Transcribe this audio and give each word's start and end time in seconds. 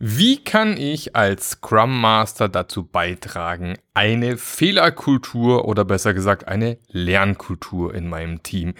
Wie 0.00 0.36
kann 0.44 0.76
ich 0.76 1.16
als 1.16 1.50
Scrum 1.50 2.00
Master 2.00 2.48
dazu 2.48 2.84
beitragen, 2.84 3.78
eine 3.94 4.36
Fehlerkultur 4.36 5.64
oder 5.64 5.84
besser 5.84 6.14
gesagt 6.14 6.46
eine 6.46 6.78
Lernkultur 6.86 7.92
in 7.92 8.08
meinem 8.08 8.44
Team 8.44 8.74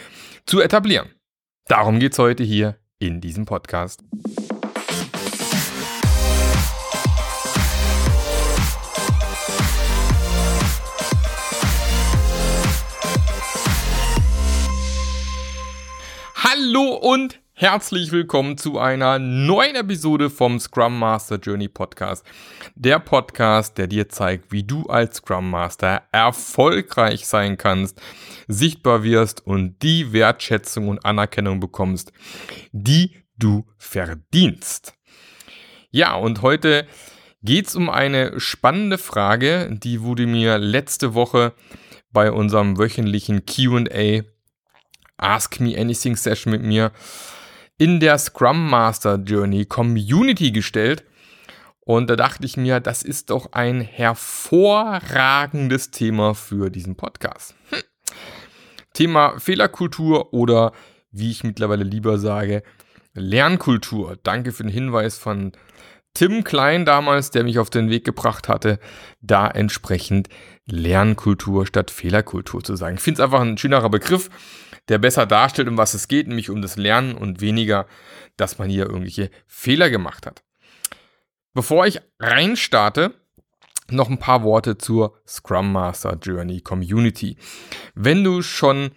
zu 0.46 0.60
etablieren? 0.60 1.10
Darum 1.66 1.98
geht 1.98 2.12
es 2.12 2.20
heute 2.20 2.44
hier 2.44 2.78
in 3.00 3.20
diesem 3.20 3.46
Podcast. 3.46 4.04
Hallo 16.37 16.95
und 16.95 17.41
Herzlich 17.61 18.12
willkommen 18.12 18.56
zu 18.56 18.79
einer 18.79 19.19
neuen 19.19 19.75
Episode 19.75 20.30
vom 20.30 20.61
Scrum 20.61 20.97
Master 20.97 21.41
Journey 21.41 21.66
Podcast. 21.66 22.25
Der 22.77 23.01
Podcast, 23.01 23.79
der 23.79 23.89
dir 23.89 24.09
zeigt, 24.09 24.53
wie 24.53 24.62
du 24.62 24.87
als 24.87 25.16
Scrum 25.16 25.51
Master 25.51 26.05
erfolgreich 26.13 27.27
sein 27.27 27.59
kannst, 27.59 28.01
sichtbar 28.47 29.02
wirst 29.02 29.45
und 29.45 29.83
die 29.83 30.13
Wertschätzung 30.13 30.87
und 30.87 31.05
Anerkennung 31.05 31.59
bekommst, 31.59 32.13
die 32.71 33.16
du 33.37 33.66
verdienst. 33.77 34.95
Ja, 35.91 36.15
und 36.15 36.43
heute 36.43 36.87
geht's 37.43 37.75
um 37.75 37.91
eine 37.91 38.38
spannende 38.38 38.99
Frage, 38.99 39.69
die 39.83 40.02
wurde 40.02 40.29
mir 40.29 40.59
letzte 40.59 41.15
Woche 41.15 41.55
bei 42.13 42.30
unserem 42.30 42.79
wöchentlichen 42.79 43.45
Q&A 43.47 44.23
Ask 45.16 45.59
Me 45.59 45.77
Anything 45.77 46.15
Session 46.15 46.52
mit 46.52 46.63
mir 46.63 46.93
in 47.78 48.00
der 48.00 48.18
Scrum 48.18 48.68
Master 48.68 49.14
Journey 49.16 49.64
Community 49.64 50.50
gestellt. 50.50 51.05
Und 51.80 52.10
da 52.10 52.16
dachte 52.16 52.45
ich 52.45 52.59
mir, 52.59 52.80
das 52.80 53.02
ist 53.02 53.30
doch 53.30 53.52
ein 53.52 53.80
hervorragendes 53.80 55.90
Thema 55.90 56.35
für 56.35 56.68
diesen 56.70 56.96
Podcast. 56.96 57.54
Hm. 57.70 57.80
Thema 58.93 59.38
Fehlerkultur 59.38 60.35
oder 60.35 60.73
wie 61.12 61.30
ich 61.30 61.45
mittlerweile 61.45 61.85
lieber 61.85 62.18
sage, 62.18 62.62
Lernkultur. 63.15 64.18
Danke 64.22 64.52
für 64.52 64.64
den 64.64 64.72
Hinweis 64.72 65.16
von 65.16 65.52
Tim 66.14 66.42
Klein 66.42 66.84
damals, 66.84 67.30
der 67.30 67.44
mich 67.44 67.58
auf 67.58 67.70
den 67.70 67.90
Weg 67.90 68.04
gebracht 68.04 68.48
hatte, 68.48 68.80
da 69.20 69.48
entsprechend 69.48 70.28
Lernkultur 70.66 71.66
statt 71.66 71.90
Fehlerkultur 71.90 72.64
zu 72.64 72.76
sagen. 72.76 72.96
Ich 72.96 73.02
finde 73.02 73.22
es 73.22 73.24
einfach 73.24 73.40
ein 73.40 73.56
schönerer 73.56 73.88
Begriff 73.88 74.28
der 74.89 74.98
besser 74.98 75.27
darstellt, 75.27 75.69
um 75.69 75.77
was 75.77 75.94
es 75.94 76.08
geht, 76.08 76.28
nämlich 76.28 76.50
um 76.50 76.62
das 76.62 76.77
Lernen 76.77 77.14
und 77.14 77.41
weniger, 77.41 77.86
dass 78.36 78.58
man 78.58 78.70
hier 78.70 78.86
irgendwelche 78.86 79.31
Fehler 79.47 79.91
gemacht 79.91 80.27
hat. 80.27 80.42
Bevor 81.55 81.86
ich 81.86 82.00
reinstarte, 82.19 83.14
noch 83.91 84.11
ein 84.11 84.19
paar 84.19 84.42
Worte 84.42 84.78
zur 84.78 85.14
Scrum 85.27 85.72
Master 85.72 86.19
Journey 86.20 86.61
Community. 86.61 87.36
Wenn 87.94 88.22
du 88.22 88.42
schon 88.42 88.91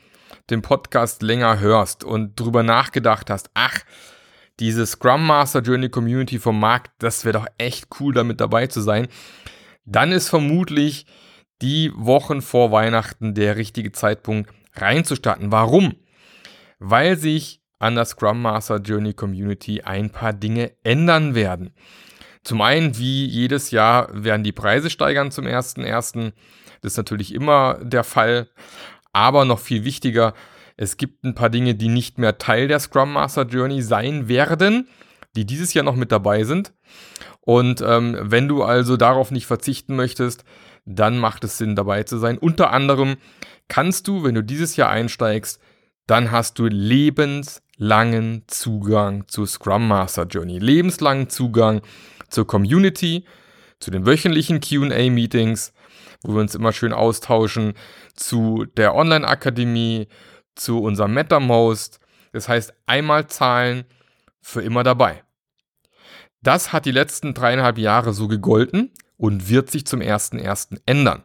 den 0.50 0.62
Podcast 0.62 1.22
länger 1.22 1.59
hörst 1.59 2.03
und 2.03 2.39
drüber 2.39 2.62
nachgedacht 2.62 3.30
hast, 3.30 3.50
ach, 3.53 3.80
diese 4.59 4.86
Scrum 4.86 5.25
Master 5.25 5.62
Journey 5.62 5.89
Community 5.89 6.39
vom 6.39 6.59
Markt, 6.59 6.92
das 7.00 7.25
wäre 7.25 7.39
doch 7.39 7.47
echt 7.58 7.88
cool, 8.00 8.14
damit 8.14 8.42
dabei 8.42 8.67
zu 8.67 8.81
sein, 8.81 9.08
dann 9.86 10.12
ist 10.12 10.30
vermutlich 10.30 11.06
die 11.62 11.92
Wochen 11.95 12.42
vor 12.42 12.72
Weihnachten 12.72 13.34
der 13.34 13.56
richtige 13.56 13.92
Zeitpunkt, 13.92 14.52
reinzustarten. 14.73 15.52
Warum? 15.52 15.95
Weil 16.80 17.17
sich 17.17 17.61
an 17.80 17.95
der 17.95 18.05
Scrum 18.05 18.41
Master 18.41 18.78
Journey 18.78 19.13
Community 19.13 19.81
ein 19.81 20.11
paar 20.11 20.33
Dinge 20.33 20.72
ändern 20.83 21.36
werden. 21.36 21.72
Zum 22.44 22.61
einen, 22.61 22.97
wie 22.97 23.25
jedes 23.25 23.72
Jahr, 23.72 24.09
werden 24.11 24.44
die 24.44 24.52
Preise 24.52 24.89
steigern 24.89 25.31
zum 25.31 25.45
1.1. 25.45 26.33
Das 26.81 26.94
ist 26.94 26.97
natürlich 26.97 27.33
immer 27.33 27.80
der 27.81 28.03
Fall. 28.03 28.50
Aber 29.13 29.45
noch 29.45 29.59
viel 29.59 29.84
wichtiger, 29.84 30.34
es 30.78 30.97
gibt 30.97 31.24
ein 31.24 31.35
paar 31.35 31.50
Dinge, 31.50 31.75
die 31.75 31.90
nicht 31.90 32.18
mehr 32.18 32.38
Teil 32.38 32.68
der 32.68 32.79
Scrum 32.79 33.13
Master 33.13 33.44
Journey 33.44 33.81
sein 33.81 34.28
werden, 34.28 34.88
die 35.35 35.45
dieses 35.45 35.74
Jahr 35.74 35.85
noch 35.85 35.95
mit 35.95 36.12
dabei 36.12 36.44
sind. 36.44 36.74
Und 37.41 37.81
ähm, 37.81 38.18
wenn 38.19 38.47
du 38.47 38.63
also 38.63 38.97
darauf 38.97 39.31
nicht 39.31 39.45
verzichten 39.45 39.95
möchtest, 39.95 40.44
dann 40.85 41.18
macht 41.18 41.44
es 41.44 41.57
Sinn, 41.57 41.75
dabei 41.75 42.03
zu 42.03 42.18
sein. 42.18 42.38
Unter 42.38 42.72
anderem 42.72 43.18
kannst 43.71 44.09
du, 44.09 44.25
wenn 44.25 44.35
du 44.35 44.43
dieses 44.43 44.75
Jahr 44.75 44.89
einsteigst, 44.89 45.61
dann 46.05 46.29
hast 46.29 46.59
du 46.59 46.65
lebenslangen 46.65 48.43
Zugang 48.47 49.29
zu 49.29 49.45
Scrum 49.45 49.87
Master 49.87 50.25
Journey. 50.25 50.59
Lebenslangen 50.59 51.29
Zugang 51.29 51.81
zur 52.27 52.45
Community, 52.45 53.23
zu 53.79 53.89
den 53.89 54.05
wöchentlichen 54.05 54.59
QA-Meetings, 54.59 55.71
wo 56.21 56.33
wir 56.33 56.41
uns 56.41 56.53
immer 56.53 56.73
schön 56.73 56.91
austauschen, 56.91 57.75
zu 58.13 58.65
der 58.75 58.93
Online-Akademie, 58.93 60.09
zu 60.53 60.81
unserem 60.81 61.13
MetaMost. 61.13 62.01
Das 62.33 62.49
heißt, 62.49 62.73
einmal 62.88 63.27
zahlen, 63.27 63.85
für 64.41 64.61
immer 64.61 64.83
dabei. 64.83 65.23
Das 66.41 66.73
hat 66.73 66.85
die 66.85 66.91
letzten 66.91 67.33
dreieinhalb 67.33 67.77
Jahre 67.77 68.11
so 68.11 68.27
gegolten 68.27 68.91
und 69.15 69.47
wird 69.47 69.71
sich 69.71 69.85
zum 69.85 70.01
1.1. 70.01 70.81
ändern. 70.85 71.23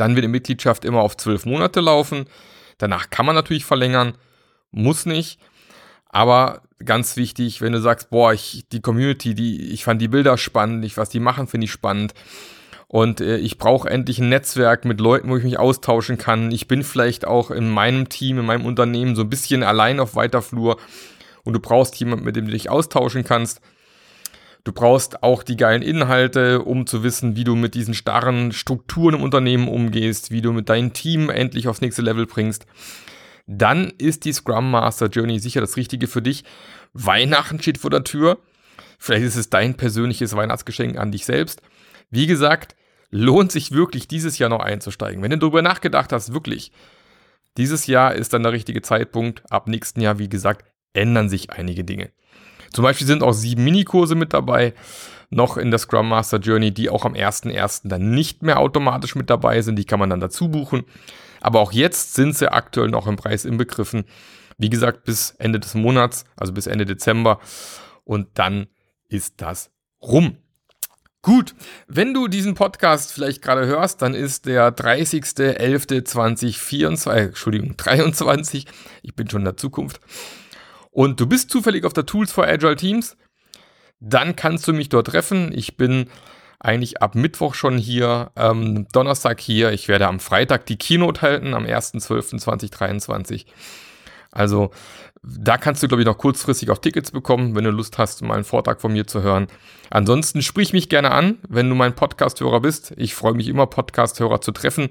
Dann 0.00 0.16
wird 0.16 0.24
die 0.24 0.28
Mitgliedschaft 0.28 0.86
immer 0.86 1.02
auf 1.02 1.18
zwölf 1.18 1.44
Monate 1.44 1.80
laufen. 1.80 2.24
Danach 2.78 3.10
kann 3.10 3.26
man 3.26 3.34
natürlich 3.34 3.66
verlängern, 3.66 4.14
muss 4.70 5.04
nicht. 5.04 5.38
Aber 6.08 6.62
ganz 6.82 7.18
wichtig, 7.18 7.60
wenn 7.60 7.74
du 7.74 7.82
sagst, 7.82 8.08
boah, 8.08 8.32
ich, 8.32 8.64
die 8.72 8.80
Community, 8.80 9.34
die, 9.34 9.70
ich 9.70 9.84
fand 9.84 10.00
die 10.00 10.08
Bilder 10.08 10.38
spannend, 10.38 10.86
ich, 10.86 10.96
was 10.96 11.10
die 11.10 11.20
machen, 11.20 11.48
finde 11.48 11.66
ich 11.66 11.70
spannend. 11.70 12.14
Und 12.88 13.20
äh, 13.20 13.36
ich 13.36 13.58
brauche 13.58 13.90
endlich 13.90 14.18
ein 14.20 14.30
Netzwerk 14.30 14.86
mit 14.86 15.00
Leuten, 15.00 15.28
wo 15.28 15.36
ich 15.36 15.44
mich 15.44 15.58
austauschen 15.58 16.16
kann. 16.16 16.50
Ich 16.50 16.66
bin 16.66 16.82
vielleicht 16.82 17.26
auch 17.26 17.50
in 17.50 17.68
meinem 17.68 18.08
Team, 18.08 18.38
in 18.38 18.46
meinem 18.46 18.64
Unternehmen 18.64 19.14
so 19.14 19.22
ein 19.22 19.28
bisschen 19.28 19.62
allein 19.62 20.00
auf 20.00 20.14
weiter 20.14 20.40
Flur. 20.40 20.78
Und 21.44 21.52
du 21.52 21.60
brauchst 21.60 21.94
jemanden, 22.00 22.24
mit 22.24 22.36
dem 22.36 22.46
du 22.46 22.52
dich 22.52 22.70
austauschen 22.70 23.22
kannst 23.22 23.60
Du 24.64 24.72
brauchst 24.72 25.22
auch 25.22 25.42
die 25.42 25.56
geilen 25.56 25.82
Inhalte, 25.82 26.62
um 26.62 26.86
zu 26.86 27.02
wissen, 27.02 27.34
wie 27.34 27.44
du 27.44 27.56
mit 27.56 27.74
diesen 27.74 27.94
starren 27.94 28.52
Strukturen 28.52 29.14
im 29.14 29.22
Unternehmen 29.22 29.68
umgehst, 29.68 30.30
wie 30.30 30.42
du 30.42 30.52
mit 30.52 30.68
deinem 30.68 30.92
Team 30.92 31.30
endlich 31.30 31.66
aufs 31.66 31.80
nächste 31.80 32.02
Level 32.02 32.26
bringst. 32.26 32.66
Dann 33.46 33.92
ist 33.98 34.24
die 34.24 34.32
Scrum 34.32 34.70
Master 34.70 35.06
Journey 35.06 35.38
sicher 35.38 35.60
das 35.60 35.76
Richtige 35.76 36.06
für 36.06 36.22
dich. 36.22 36.44
Weihnachten 36.92 37.60
steht 37.60 37.78
vor 37.78 37.90
der 37.90 38.04
Tür. 38.04 38.38
Vielleicht 38.98 39.24
ist 39.24 39.36
es 39.36 39.50
dein 39.50 39.76
persönliches 39.76 40.36
Weihnachtsgeschenk 40.36 40.98
an 40.98 41.10
dich 41.10 41.24
selbst. 41.24 41.62
Wie 42.10 42.26
gesagt, 42.26 42.76
lohnt 43.10 43.50
sich 43.50 43.72
wirklich 43.72 44.08
dieses 44.08 44.38
Jahr 44.38 44.50
noch 44.50 44.60
einzusteigen. 44.60 45.22
Wenn 45.22 45.30
du 45.30 45.38
darüber 45.38 45.62
nachgedacht 45.62 46.12
hast, 46.12 46.34
wirklich, 46.34 46.70
dieses 47.56 47.86
Jahr 47.86 48.14
ist 48.14 48.32
dann 48.34 48.42
der 48.42 48.52
richtige 48.52 48.82
Zeitpunkt. 48.82 49.50
Ab 49.50 49.68
nächsten 49.68 50.00
Jahr, 50.00 50.18
wie 50.18 50.28
gesagt, 50.28 50.64
ändern 50.92 51.28
sich 51.28 51.50
einige 51.50 51.82
Dinge. 51.82 52.10
Zum 52.72 52.82
Beispiel 52.82 53.06
sind 53.06 53.22
auch 53.22 53.32
sieben 53.32 53.64
Minikurse 53.64 54.14
mit 54.14 54.32
dabei, 54.32 54.74
noch 55.30 55.56
in 55.56 55.70
der 55.70 55.78
Scrum 55.78 56.08
Master 56.08 56.38
Journey, 56.38 56.72
die 56.72 56.90
auch 56.90 57.04
am 57.04 57.14
1.1. 57.14 57.82
dann 57.84 58.10
nicht 58.10 58.42
mehr 58.42 58.58
automatisch 58.58 59.14
mit 59.14 59.30
dabei 59.30 59.62
sind. 59.62 59.76
Die 59.76 59.84
kann 59.84 60.00
man 60.00 60.10
dann 60.10 60.20
dazu 60.20 60.48
buchen. 60.48 60.84
Aber 61.40 61.60
auch 61.60 61.72
jetzt 61.72 62.14
sind 62.14 62.36
sie 62.36 62.52
aktuell 62.52 62.88
noch 62.88 63.06
im 63.06 63.16
Preis 63.16 63.44
inbegriffen. 63.44 64.04
Wie 64.58 64.70
gesagt, 64.70 65.04
bis 65.04 65.30
Ende 65.38 65.60
des 65.60 65.74
Monats, 65.74 66.24
also 66.36 66.52
bis 66.52 66.66
Ende 66.66 66.84
Dezember. 66.84 67.38
Und 68.04 68.28
dann 68.34 68.66
ist 69.08 69.40
das 69.40 69.70
rum. 70.02 70.36
Gut, 71.22 71.54
wenn 71.86 72.14
du 72.14 72.28
diesen 72.28 72.54
Podcast 72.54 73.12
vielleicht 73.12 73.42
gerade 73.42 73.66
hörst, 73.66 74.00
dann 74.00 74.14
ist 74.14 74.46
der 74.46 74.74
30.11.2024, 74.74 77.10
Entschuldigung, 77.10 77.76
23, 77.76 78.64
ich 79.02 79.14
bin 79.14 79.28
schon 79.28 79.42
in 79.42 79.44
der 79.44 79.58
Zukunft, 79.58 80.00
und 80.90 81.20
du 81.20 81.26
bist 81.26 81.50
zufällig 81.50 81.84
auf 81.84 81.92
der 81.92 82.06
Tools 82.06 82.32
for 82.32 82.46
Agile 82.46 82.76
Teams, 82.76 83.16
dann 84.00 84.34
kannst 84.36 84.66
du 84.66 84.72
mich 84.72 84.88
dort 84.88 85.08
treffen. 85.08 85.52
Ich 85.52 85.76
bin 85.76 86.08
eigentlich 86.58 87.02
ab 87.02 87.14
Mittwoch 87.14 87.54
schon 87.54 87.78
hier, 87.78 88.32
ähm, 88.36 88.86
Donnerstag 88.92 89.40
hier. 89.40 89.72
Ich 89.72 89.88
werde 89.88 90.06
am 90.06 90.20
Freitag 90.20 90.66
die 90.66 90.76
Keynote 90.76 91.22
halten, 91.22 91.54
am 91.54 91.64
1.12.2023. 91.64 93.46
Also 94.30 94.70
da 95.22 95.58
kannst 95.58 95.82
du, 95.82 95.88
glaube 95.88 96.02
ich, 96.02 96.06
noch 96.06 96.18
kurzfristig 96.18 96.70
auch 96.70 96.78
Tickets 96.78 97.10
bekommen, 97.10 97.54
wenn 97.54 97.64
du 97.64 97.70
Lust 97.70 97.98
hast, 97.98 98.22
mal 98.22 98.34
einen 98.34 98.44
Vortrag 98.44 98.80
von 98.80 98.92
mir 98.92 99.06
zu 99.06 99.22
hören. 99.22 99.48
Ansonsten 99.90 100.40
sprich 100.42 100.72
mich 100.72 100.88
gerne 100.88 101.10
an, 101.10 101.38
wenn 101.48 101.68
du 101.68 101.74
mein 101.74 101.94
Podcast-Hörer 101.94 102.60
bist. 102.60 102.94
Ich 102.96 103.14
freue 103.14 103.34
mich 103.34 103.48
immer, 103.48 103.66
Podcast-Hörer 103.66 104.40
zu 104.40 104.52
treffen 104.52 104.90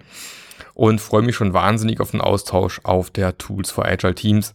und 0.74 1.02
freue 1.02 1.24
mich 1.24 1.36
schon 1.36 1.54
wahnsinnig 1.54 2.00
auf 2.00 2.12
den 2.12 2.22
Austausch 2.22 2.82
auf 2.84 3.10
der 3.10 3.38
Tools 3.38 3.72
for 3.72 3.86
Agile 3.86 4.16
Teams. 4.16 4.54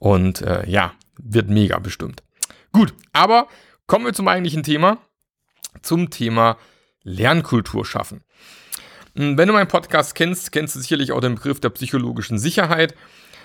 Und 0.00 0.40
äh, 0.40 0.68
ja, 0.68 0.94
wird 1.22 1.48
mega 1.48 1.78
bestimmt. 1.78 2.24
Gut, 2.72 2.94
aber 3.12 3.46
kommen 3.86 4.06
wir 4.06 4.14
zum 4.14 4.26
eigentlichen 4.26 4.62
Thema, 4.62 4.98
zum 5.82 6.10
Thema 6.10 6.56
Lernkultur 7.02 7.84
schaffen. 7.84 8.24
Hm, 9.14 9.36
wenn 9.36 9.46
du 9.46 9.52
meinen 9.52 9.68
Podcast 9.68 10.14
kennst, 10.14 10.52
kennst 10.52 10.74
du 10.74 10.80
sicherlich 10.80 11.12
auch 11.12 11.20
den 11.20 11.34
Begriff 11.34 11.60
der 11.60 11.68
psychologischen 11.68 12.38
Sicherheit, 12.38 12.94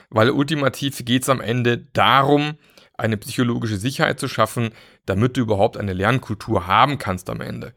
weil 0.09 0.31
ultimativ 0.31 1.03
geht 1.03 1.23
es 1.23 1.29
am 1.29 1.41
Ende 1.41 1.77
darum, 1.93 2.55
eine 2.97 3.17
psychologische 3.17 3.77
Sicherheit 3.77 4.19
zu 4.19 4.29
schaffen, 4.29 4.69
damit 5.05 5.35
du 5.35 5.41
überhaupt 5.41 5.75
eine 5.75 5.91
Lernkultur 5.91 6.67
haben 6.67 6.97
kannst 6.97 7.29
am 7.29 7.41
Ende. 7.41 7.73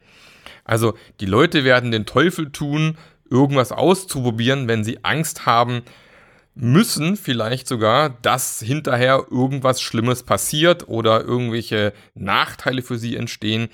Also 0.65 0.97
die 1.19 1.27
Leute 1.27 1.65
werden 1.65 1.91
den 1.91 2.07
Teufel 2.07 2.53
tun, 2.53 2.97
irgendwas 3.29 3.73
auszuprobieren, 3.73 4.69
wenn 4.69 4.85
sie 4.85 5.03
Angst 5.03 5.47
haben 5.47 5.83
müssen, 6.55 7.17
vielleicht 7.17 7.69
sogar, 7.69 8.11
dass 8.11 8.61
hinterher 8.61 9.27
irgendwas 9.31 9.81
Schlimmes 9.81 10.23
passiert 10.23 10.89
oder 10.89 11.23
irgendwelche 11.23 11.93
Nachteile 12.15 12.83
für 12.83 12.99
sie 12.99 13.17
entstehen 13.17 13.69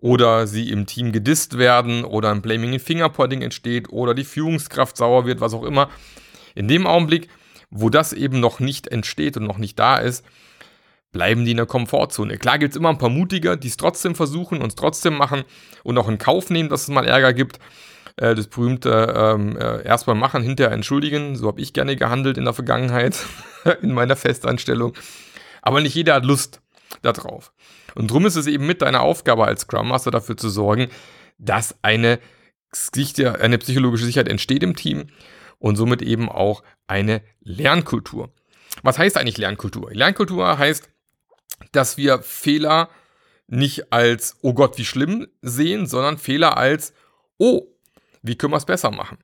oder 0.00 0.46
sie 0.46 0.70
im 0.70 0.86
Team 0.86 1.12
gedisst 1.12 1.58
werden 1.58 2.04
oder 2.04 2.30
ein 2.30 2.42
Blaming 2.42 2.72
and 2.72 2.82
Fingerpointing 2.82 3.40
entsteht 3.40 3.90
oder 3.90 4.14
die 4.14 4.24
Führungskraft 4.24 4.96
sauer 4.96 5.26
wird, 5.26 5.40
was 5.40 5.54
auch 5.54 5.62
immer. 5.62 5.88
In 6.54 6.68
dem 6.68 6.86
Augenblick, 6.86 7.28
wo 7.70 7.88
das 7.88 8.12
eben 8.12 8.40
noch 8.40 8.60
nicht 8.60 8.88
entsteht 8.88 9.36
und 9.36 9.44
noch 9.44 9.58
nicht 9.58 9.78
da 9.78 9.96
ist, 9.96 10.24
bleiben 11.12 11.44
die 11.44 11.52
in 11.52 11.58
der 11.58 11.66
Komfortzone. 11.66 12.36
Klar 12.38 12.58
gibt 12.58 12.72
es 12.72 12.76
immer 12.76 12.88
ein 12.88 12.98
paar 12.98 13.10
Mutiger, 13.10 13.56
die 13.56 13.68
es 13.68 13.76
trotzdem 13.76 14.14
versuchen 14.14 14.60
und 14.60 14.68
es 14.68 14.74
trotzdem 14.74 15.16
machen 15.16 15.44
und 15.84 15.96
auch 15.98 16.08
in 16.08 16.18
Kauf 16.18 16.50
nehmen, 16.50 16.68
dass 16.68 16.82
es 16.82 16.88
mal 16.88 17.06
Ärger 17.06 17.32
gibt. 17.32 17.58
Äh, 18.16 18.34
das 18.34 18.46
berühmte 18.46 19.14
ähm, 19.16 19.56
äh, 19.56 19.82
erstmal 19.82 20.16
machen, 20.16 20.42
hinterher 20.42 20.72
entschuldigen. 20.72 21.36
So 21.36 21.48
habe 21.48 21.60
ich 21.60 21.72
gerne 21.72 21.96
gehandelt 21.96 22.38
in 22.38 22.44
der 22.44 22.54
Vergangenheit, 22.54 23.16
in 23.82 23.92
meiner 23.92 24.16
Festanstellung. 24.16 24.94
Aber 25.62 25.80
nicht 25.80 25.94
jeder 25.94 26.14
hat 26.14 26.24
Lust 26.24 26.60
darauf. 27.02 27.52
Und 27.94 28.10
darum 28.10 28.26
ist 28.26 28.36
es 28.36 28.46
eben 28.46 28.66
mit 28.66 28.82
deiner 28.82 29.00
Aufgabe 29.00 29.46
als 29.46 29.62
Scrum 29.62 29.88
Master 29.88 30.10
dafür 30.10 30.36
zu 30.36 30.48
sorgen, 30.48 30.88
dass 31.38 31.76
eine, 31.82 32.18
eine 33.40 33.58
psychologische 33.58 34.04
Sicherheit 34.04 34.28
entsteht 34.28 34.62
im 34.62 34.76
Team 34.76 35.08
und 35.58 35.76
somit 35.76 36.02
eben 36.02 36.28
auch 36.28 36.62
eine 36.86 37.22
Lernkultur. 37.40 38.32
Was 38.82 38.98
heißt 38.98 39.16
eigentlich 39.16 39.38
Lernkultur? 39.38 39.92
Lernkultur 39.92 40.58
heißt, 40.58 40.88
dass 41.72 41.96
wir 41.96 42.22
Fehler 42.22 42.88
nicht 43.46 43.92
als, 43.92 44.36
oh 44.42 44.54
Gott, 44.54 44.78
wie 44.78 44.84
schlimm 44.84 45.26
sehen, 45.42 45.86
sondern 45.86 46.18
Fehler 46.18 46.56
als, 46.56 46.94
oh, 47.38 47.71
wie 48.22 48.36
können 48.36 48.52
wir 48.52 48.58
es 48.58 48.64
besser 48.64 48.90
machen? 48.90 49.18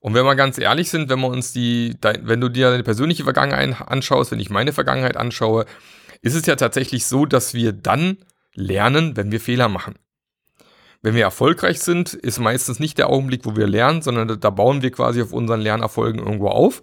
Und 0.00 0.14
wenn 0.14 0.24
wir 0.24 0.34
ganz 0.34 0.58
ehrlich 0.58 0.90
sind, 0.90 1.08
wenn 1.10 1.20
wir 1.20 1.28
uns 1.28 1.52
die, 1.52 1.96
wenn 2.02 2.40
du 2.40 2.48
dir 2.48 2.70
deine 2.70 2.82
persönliche 2.82 3.24
Vergangenheit 3.24 3.86
anschaust, 3.86 4.32
wenn 4.32 4.40
ich 4.40 4.50
meine 4.50 4.72
Vergangenheit 4.72 5.16
anschaue, 5.16 5.66
ist 6.22 6.34
es 6.34 6.46
ja 6.46 6.56
tatsächlich 6.56 7.06
so, 7.06 7.26
dass 7.26 7.54
wir 7.54 7.72
dann 7.72 8.18
lernen, 8.54 9.16
wenn 9.16 9.30
wir 9.30 9.40
Fehler 9.40 9.68
machen. 9.68 9.94
Wenn 11.02 11.14
wir 11.14 11.22
erfolgreich 11.22 11.80
sind, 11.80 12.12
ist 12.12 12.38
meistens 12.38 12.78
nicht 12.78 12.98
der 12.98 13.08
Augenblick, 13.08 13.46
wo 13.46 13.56
wir 13.56 13.66
lernen, 13.66 14.02
sondern 14.02 14.38
da 14.40 14.50
bauen 14.50 14.82
wir 14.82 14.90
quasi 14.90 15.22
auf 15.22 15.32
unseren 15.32 15.60
Lernerfolgen 15.60 16.20
irgendwo 16.20 16.48
auf. 16.48 16.82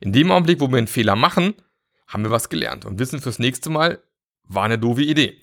In 0.00 0.12
dem 0.12 0.30
Augenblick, 0.30 0.60
wo 0.60 0.68
wir 0.68 0.78
einen 0.78 0.86
Fehler 0.86 1.16
machen, 1.16 1.54
haben 2.06 2.22
wir 2.22 2.30
was 2.30 2.48
gelernt 2.48 2.84
und 2.84 2.98
wissen 2.98 3.20
fürs 3.20 3.38
nächste 3.38 3.70
Mal, 3.70 4.02
war 4.44 4.64
eine 4.64 4.78
doofe 4.78 5.02
Idee. 5.02 5.40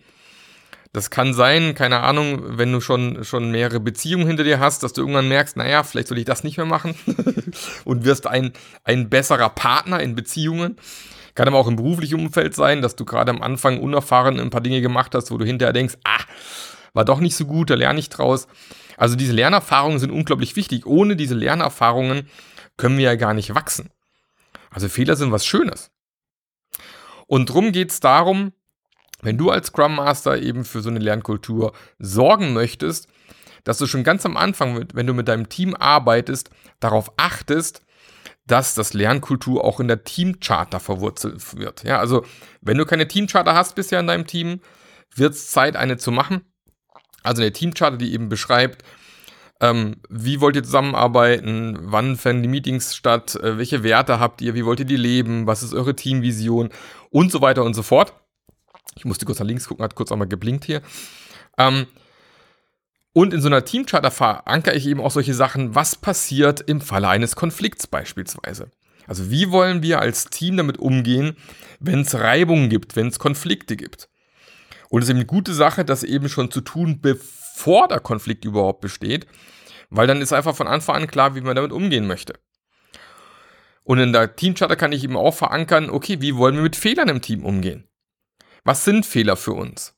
Das 0.94 1.10
kann 1.10 1.34
sein, 1.34 1.76
keine 1.76 2.00
Ahnung, 2.00 2.58
wenn 2.58 2.72
du 2.72 2.82
schon, 2.82 3.24
schon 3.24 3.52
mehrere 3.52 3.80
Beziehungen 3.80 4.26
hinter 4.26 4.44
dir 4.44 4.60
hast, 4.60 4.84
dass 4.84 4.94
du 4.94 5.02
irgendwann 5.02 5.28
merkst, 5.28 5.58
naja, 5.58 5.84
vielleicht 5.84 6.08
soll 6.08 6.18
ich 6.18 6.26
das 6.26 6.44
nicht 6.44 6.58
mehr 6.58 6.66
machen 6.66 6.96
und 7.86 8.06
wirst 8.06 8.28
ein, 8.28 8.54
ein 8.84 9.10
besserer 9.10 9.50
Partner 9.50 10.00
in 10.00 10.16
Beziehungen. 10.16 10.78
Kann 11.36 11.48
aber 11.48 11.58
auch 11.58 11.68
im 11.68 11.76
beruflichen 11.76 12.20
Umfeld 12.20 12.56
sein, 12.56 12.82
dass 12.82 12.96
du 12.96 13.06
gerade 13.06 13.32
am 13.32 13.42
Anfang 13.42 13.80
unerfahren 13.80 14.40
ein 14.40 14.50
paar 14.50 14.62
Dinge 14.62 14.82
gemacht 14.82 15.14
hast, 15.14 15.30
wo 15.30 15.38
du 15.38 15.46
hinterher 15.46 15.74
denkst, 15.74 15.96
ah, 16.04 16.24
war 16.94 17.06
doch 17.06 17.20
nicht 17.20 17.36
so 17.36 17.46
gut, 17.46 17.70
da 17.70 17.76
lerne 17.76 18.00
ich 18.00 18.10
draus. 18.10 18.48
Also 18.98 19.16
diese 19.16 19.34
Lernerfahrungen 19.34 20.00
sind 20.00 20.10
unglaublich 20.10 20.56
wichtig. 20.56 20.88
Ohne 20.88 21.16
diese 21.16 21.36
Lernerfahrungen 21.36 22.28
können 22.76 22.98
wir 22.98 23.06
ja 23.06 23.16
gar 23.16 23.36
nicht 23.36 23.54
wachsen. 23.54 23.92
Also 24.72 24.90
Fehler 24.90 25.16
sind 25.16 25.32
was 25.32 25.46
Schönes. 25.46 25.92
Und 27.28 27.50
drum 27.50 27.72
geht 27.72 27.92
es 27.92 28.00
darum, 28.00 28.54
wenn 29.22 29.38
du 29.38 29.50
als 29.50 29.68
Scrum 29.68 29.96
Master 29.96 30.38
eben 30.38 30.64
für 30.64 30.82
so 30.82 30.90
eine 30.90 31.00
Lernkultur 31.00 31.74
sorgen 32.00 32.54
möchtest, 32.54 33.08
dass 33.64 33.78
du 33.78 33.88
schon 33.88 34.04
ganz 34.04 34.26
am 34.26 34.38
Anfang, 34.38 34.88
wenn 34.94 35.08
du 35.08 35.14
mit 35.14 35.28
deinem 35.28 35.50
Team 35.50 35.76
arbeitest, 35.76 36.50
darauf 36.80 37.12
achtest, 37.18 37.82
dass 38.46 38.76
das 38.76 38.94
Lernkultur 38.94 39.64
auch 39.64 39.80
in 39.80 39.90
der 39.90 40.04
Teamcharter 40.04 40.80
verwurzelt 40.80 41.58
wird. 41.58 41.84
Ja, 41.84 42.00
also 42.00 42.24
wenn 42.62 42.78
du 42.78 42.86
keine 42.86 43.08
Teamcharter 43.08 43.54
hast 43.54 43.76
bisher 43.76 44.00
in 44.00 44.08
deinem 44.08 44.26
Team, 44.26 44.62
wird 45.14 45.34
es 45.34 45.52
Zeit, 45.52 45.76
eine 45.76 45.98
zu 45.98 46.12
machen. 46.12 46.42
Also 47.24 47.42
eine 47.42 47.52
Teamcharter, 47.52 47.98
die 47.98 48.14
eben 48.14 48.30
beschreibt, 48.30 48.84
ähm, 49.60 49.98
wie 50.10 50.40
wollt 50.40 50.56
ihr 50.56 50.64
zusammenarbeiten, 50.64 51.78
wann 51.82 52.16
finden 52.16 52.44
die 52.44 52.50
Meetings 52.50 52.96
statt, 52.96 53.36
äh, 53.36 53.58
welche 53.58 53.84
Werte 53.84 54.20
habt 54.20 54.42
ihr, 54.42 54.54
wie 54.54 54.66
wollt 54.66 54.80
ihr 54.80 54.86
die 54.86 54.96
leben, 54.96 55.48
was 55.48 55.64
ist 55.64 55.74
eure 55.74 55.96
Teamvision 55.96 56.70
und 57.10 57.32
so 57.32 57.42
weiter 57.42 57.64
und 57.64 57.74
so 57.74 57.84
fort. 57.84 58.14
Ich 58.96 59.06
musste 59.06 59.26
kurz 59.26 59.40
nach 59.40 59.46
links 59.46 59.68
gucken, 59.68 59.84
hat 59.84 59.96
kurz 59.96 60.12
einmal 60.12 60.28
geblinkt 60.28 60.66
hier. 60.66 60.82
Ähm, 61.58 61.88
und 63.14 63.34
in 63.34 63.42
so 63.42 63.48
einer 63.48 63.66
Teamcharter 63.66 64.12
verankere 64.12 64.76
ich 64.76 64.86
eben 64.86 65.02
auch 65.02 65.12
solche 65.12 65.34
Sachen, 65.34 65.74
was 65.74 65.96
passiert 65.96 66.62
im 66.62 66.82
Falle 66.82 67.08
eines 67.10 67.36
Konflikts 67.36 67.88
beispielsweise. 67.88 68.70
Also 69.08 69.32
wie 69.32 69.50
wollen 69.52 69.82
wir 69.82 70.00
als 70.00 70.26
Team 70.26 70.58
damit 70.58 70.78
umgehen, 70.78 71.36
wenn 71.80 72.02
es 72.02 72.14
Reibungen 72.14 72.70
gibt, 72.70 72.96
wenn 72.96 73.08
es 73.08 73.20
Konflikte 73.20 73.76
gibt. 73.76 74.10
Und 74.90 75.02
es 75.02 75.08
ist 75.08 75.10
eben 75.10 75.20
eine 75.20 75.26
gute 75.26 75.54
Sache, 75.54 75.86
das 75.86 76.04
eben 76.04 76.30
schon 76.30 76.52
zu 76.52 76.62
tun, 76.62 77.00
bevor 77.02 77.88
der 77.88 78.00
Konflikt 78.00 78.46
überhaupt 78.46 78.82
besteht, 78.82 79.26
weil 79.90 80.08
dann 80.08 80.22
ist 80.22 80.34
einfach 80.34 80.56
von 80.56 80.68
Anfang 80.68 80.98
an 80.98 81.08
klar, 81.08 81.36
wie 81.36 81.42
man 81.42 81.56
damit 81.56 81.72
umgehen 81.72 82.06
möchte. 82.06 82.36
Und 83.84 84.00
in 84.00 84.12
der 84.12 84.36
Teamcharter 84.36 84.76
kann 84.76 84.92
ich 84.92 85.04
eben 85.04 85.16
auch 85.16 85.34
verankern, 85.34 85.90
okay, 85.90 86.22
wie 86.22 86.36
wollen 86.36 86.56
wir 86.56 86.62
mit 86.62 86.76
Fehlern 86.76 87.08
im 87.08 87.22
Team 87.22 87.46
umgehen? 87.46 87.87
Was 88.68 88.84
sind 88.84 89.06
Fehler 89.06 89.38
für 89.38 89.54
uns? 89.54 89.96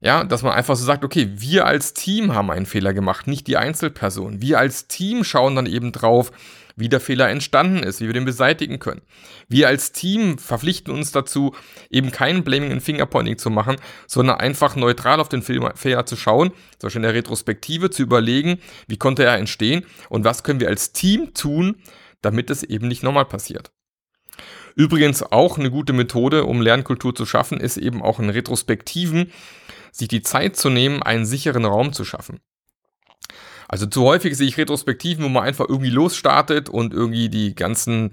Ja, 0.00 0.24
dass 0.24 0.42
man 0.42 0.54
einfach 0.54 0.74
so 0.74 0.84
sagt, 0.84 1.04
okay, 1.04 1.34
wir 1.36 1.66
als 1.66 1.94
Team 1.94 2.34
haben 2.34 2.50
einen 2.50 2.66
Fehler 2.66 2.92
gemacht, 2.92 3.28
nicht 3.28 3.46
die 3.46 3.56
Einzelperson. 3.56 4.42
Wir 4.42 4.58
als 4.58 4.88
Team 4.88 5.22
schauen 5.22 5.54
dann 5.54 5.66
eben 5.66 5.92
drauf, 5.92 6.32
wie 6.74 6.88
der 6.88 6.98
Fehler 6.98 7.28
entstanden 7.28 7.84
ist, 7.84 8.00
wie 8.00 8.06
wir 8.06 8.12
den 8.12 8.24
beseitigen 8.24 8.80
können. 8.80 9.02
Wir 9.48 9.68
als 9.68 9.92
Team 9.92 10.36
verpflichten 10.38 10.92
uns 10.92 11.12
dazu, 11.12 11.54
eben 11.90 12.10
kein 12.10 12.42
Blaming 12.42 12.72
and 12.72 12.82
Fingerpointing 12.82 13.38
zu 13.38 13.50
machen, 13.50 13.76
sondern 14.08 14.40
einfach 14.40 14.74
neutral 14.74 15.20
auf 15.20 15.28
den 15.28 15.42
Fehler 15.42 16.04
zu 16.04 16.16
schauen, 16.16 16.50
zum 16.80 16.88
Beispiel 16.88 16.98
in 16.98 17.02
der 17.04 17.14
Retrospektive 17.14 17.90
zu 17.90 18.02
überlegen, 18.02 18.58
wie 18.88 18.98
konnte 18.98 19.22
er 19.22 19.36
entstehen 19.36 19.86
und 20.08 20.24
was 20.24 20.42
können 20.42 20.58
wir 20.58 20.66
als 20.66 20.92
Team 20.92 21.34
tun, 21.34 21.76
damit 22.20 22.50
es 22.50 22.64
eben 22.64 22.88
nicht 22.88 23.04
nochmal 23.04 23.26
passiert. 23.26 23.70
Übrigens 24.74 25.22
auch 25.22 25.58
eine 25.58 25.70
gute 25.70 25.92
Methode, 25.92 26.44
um 26.44 26.60
Lernkultur 26.60 27.14
zu 27.14 27.26
schaffen, 27.26 27.60
ist 27.60 27.76
eben 27.76 28.02
auch 28.02 28.18
in 28.18 28.30
Retrospektiven 28.30 29.30
sich 29.92 30.08
die 30.08 30.22
Zeit 30.22 30.56
zu 30.56 30.70
nehmen, 30.70 31.02
einen 31.02 31.26
sicheren 31.26 31.64
Raum 31.64 31.92
zu 31.92 32.04
schaffen. 32.04 32.40
Also 33.68 33.86
zu 33.86 34.02
häufig 34.02 34.36
sehe 34.36 34.48
ich 34.48 34.58
Retrospektiven, 34.58 35.24
wo 35.24 35.28
man 35.28 35.44
einfach 35.44 35.66
irgendwie 35.68 35.90
losstartet 35.90 36.68
und 36.68 36.92
irgendwie 36.92 37.28
die 37.28 37.54
ganzen, 37.54 38.12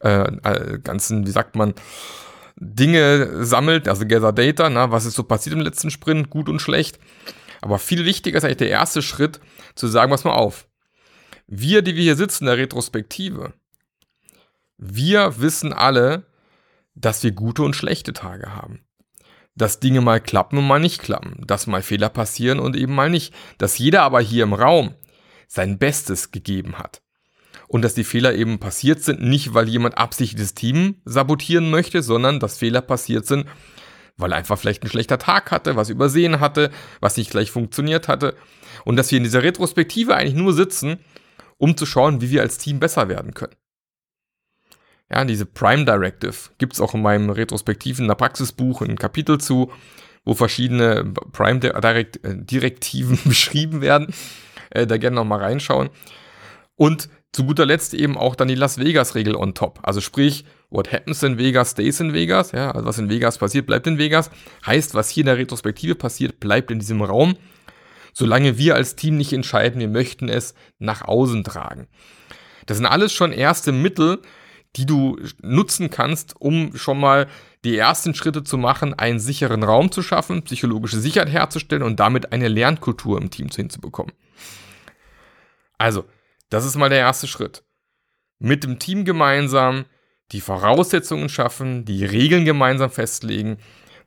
äh, 0.00 0.28
äh, 0.42 0.78
ganzen, 0.78 1.26
wie 1.26 1.30
sagt 1.30 1.56
man, 1.56 1.74
Dinge 2.56 3.44
sammelt, 3.44 3.88
also 3.88 4.06
Gather 4.06 4.32
Data, 4.32 4.68
na, 4.70 4.90
was 4.90 5.06
ist 5.06 5.14
so 5.14 5.24
passiert 5.24 5.54
im 5.54 5.62
letzten 5.62 5.90
Sprint, 5.90 6.30
gut 6.30 6.48
und 6.48 6.60
schlecht. 6.60 6.98
Aber 7.60 7.78
viel 7.78 8.04
wichtiger 8.04 8.38
ist 8.38 8.44
eigentlich 8.44 8.58
der 8.58 8.70
erste 8.70 9.02
Schritt, 9.02 9.40
zu 9.74 9.88
sagen, 9.88 10.10
pass 10.10 10.24
mal 10.24 10.34
auf. 10.34 10.66
Wir, 11.46 11.82
die 11.82 11.96
wir 11.96 12.02
hier 12.02 12.16
sitzen 12.16 12.46
der 12.46 12.58
Retrospektive, 12.58 13.52
wir 14.84 15.40
wissen 15.40 15.72
alle, 15.72 16.26
dass 16.94 17.22
wir 17.22 17.32
gute 17.32 17.62
und 17.62 17.76
schlechte 17.76 18.12
Tage 18.12 18.54
haben 18.54 18.84
dass 19.54 19.80
Dinge 19.80 20.00
mal 20.00 20.20
klappen 20.20 20.58
und 20.58 20.66
mal 20.66 20.80
nicht 20.80 21.02
klappen, 21.02 21.42
dass 21.46 21.66
mal 21.66 21.82
Fehler 21.82 22.08
passieren 22.08 22.58
und 22.58 22.76
eben 22.76 22.94
mal 22.94 23.10
nicht, 23.10 23.34
dass 23.58 23.78
jeder 23.78 24.02
aber 24.02 24.20
hier 24.20 24.44
im 24.44 24.54
Raum 24.54 24.94
sein 25.46 25.78
Bestes 25.78 26.30
gegeben 26.30 26.78
hat. 26.78 27.02
Und 27.68 27.82
dass 27.82 27.94
die 27.94 28.04
Fehler 28.04 28.34
eben 28.34 28.58
passiert 28.58 29.02
sind, 29.02 29.22
nicht 29.22 29.54
weil 29.54 29.68
jemand 29.68 29.96
absichtlich 29.96 30.40
das 30.40 30.54
Team 30.54 30.96
sabotieren 31.04 31.70
möchte, 31.70 32.02
sondern 32.02 32.38
dass 32.38 32.58
Fehler 32.58 32.82
passiert 32.82 33.26
sind, 33.26 33.46
weil 34.16 34.32
er 34.32 34.38
einfach 34.38 34.58
vielleicht 34.58 34.82
ein 34.82 34.90
schlechter 34.90 35.18
Tag 35.18 35.50
hatte, 35.50 35.74
was 35.74 35.88
übersehen 35.88 36.40
hatte, 36.40 36.70
was 37.00 37.16
nicht 37.16 37.30
gleich 37.30 37.50
funktioniert 37.50 38.08
hatte. 38.08 38.34
Und 38.84 38.96
dass 38.96 39.10
wir 39.10 39.18
in 39.18 39.24
dieser 39.24 39.42
Retrospektive 39.42 40.14
eigentlich 40.14 40.34
nur 40.34 40.52
sitzen, 40.52 40.98
um 41.56 41.76
zu 41.76 41.86
schauen, 41.86 42.20
wie 42.20 42.30
wir 42.30 42.42
als 42.42 42.58
Team 42.58 42.78
besser 42.78 43.08
werden 43.08 43.32
können. 43.32 43.54
Ja, 45.12 45.24
diese 45.26 45.44
Prime 45.44 45.84
Directive 45.84 46.34
gibt 46.58 46.72
es 46.72 46.80
auch 46.80 46.94
in 46.94 47.02
meinem 47.02 47.28
retrospektiven 47.28 48.08
Praxisbuch 48.08 48.80
ein 48.80 48.96
Kapitel 48.96 49.38
zu, 49.38 49.70
wo 50.24 50.34
verschiedene 50.34 51.12
Prime 51.32 51.60
Direkt 51.60 52.24
äh, 52.24 52.36
Direktiven 52.36 53.18
beschrieben 53.24 53.82
werden. 53.82 54.14
Äh, 54.70 54.86
da 54.86 54.96
gerne 54.96 55.16
nochmal 55.16 55.40
reinschauen. 55.40 55.90
Und 56.76 57.10
zu 57.32 57.44
guter 57.44 57.66
Letzt 57.66 57.94
eben 57.94 58.16
auch 58.16 58.34
dann 58.34 58.48
die 58.48 58.54
Las 58.54 58.78
Vegas-Regel 58.78 59.36
on 59.36 59.54
top. 59.54 59.80
Also 59.82 60.00
sprich, 60.00 60.44
what 60.70 60.92
happens 60.92 61.22
in 61.22 61.38
Vegas 61.38 61.72
stays 61.72 62.00
in 62.00 62.14
Vegas. 62.14 62.52
Ja, 62.52 62.70
also 62.70 62.86
was 62.86 62.98
in 62.98 63.10
Vegas 63.10 63.38
passiert, 63.38 63.66
bleibt 63.66 63.86
in 63.86 63.98
Vegas. 63.98 64.30
Heißt, 64.64 64.94
was 64.94 65.10
hier 65.10 65.22
in 65.22 65.26
der 65.26 65.38
Retrospektive 65.38 65.94
passiert, 65.94 66.40
bleibt 66.40 66.70
in 66.70 66.78
diesem 66.78 67.02
Raum, 67.02 67.36
solange 68.14 68.56
wir 68.58 68.74
als 68.74 68.96
Team 68.96 69.16
nicht 69.16 69.32
entscheiden, 69.32 69.80
wir 69.80 69.88
möchten 69.88 70.28
es 70.28 70.54
nach 70.78 71.02
außen 71.02 71.44
tragen. 71.44 71.86
Das 72.66 72.78
sind 72.78 72.86
alles 72.86 73.12
schon 73.12 73.32
erste 73.32 73.72
Mittel, 73.72 74.20
die 74.76 74.86
du 74.86 75.18
nutzen 75.42 75.90
kannst, 75.90 76.40
um 76.40 76.76
schon 76.76 76.98
mal 76.98 77.26
die 77.64 77.76
ersten 77.76 78.14
Schritte 78.14 78.42
zu 78.42 78.56
machen, 78.56 78.94
einen 78.94 79.20
sicheren 79.20 79.62
Raum 79.62 79.92
zu 79.92 80.02
schaffen, 80.02 80.42
psychologische 80.42 80.98
Sicherheit 80.98 81.30
herzustellen 81.30 81.82
und 81.82 82.00
damit 82.00 82.32
eine 82.32 82.48
Lernkultur 82.48 83.20
im 83.20 83.30
Team 83.30 83.48
hinzubekommen. 83.48 84.12
Also, 85.78 86.04
das 86.48 86.64
ist 86.64 86.76
mal 86.76 86.88
der 86.88 86.98
erste 86.98 87.26
Schritt. 87.26 87.64
Mit 88.38 88.64
dem 88.64 88.78
Team 88.78 89.04
gemeinsam 89.04 89.84
die 90.32 90.40
Voraussetzungen 90.40 91.28
schaffen, 91.28 91.84
die 91.84 92.04
Regeln 92.04 92.44
gemeinsam 92.44 92.90
festlegen, 92.90 93.58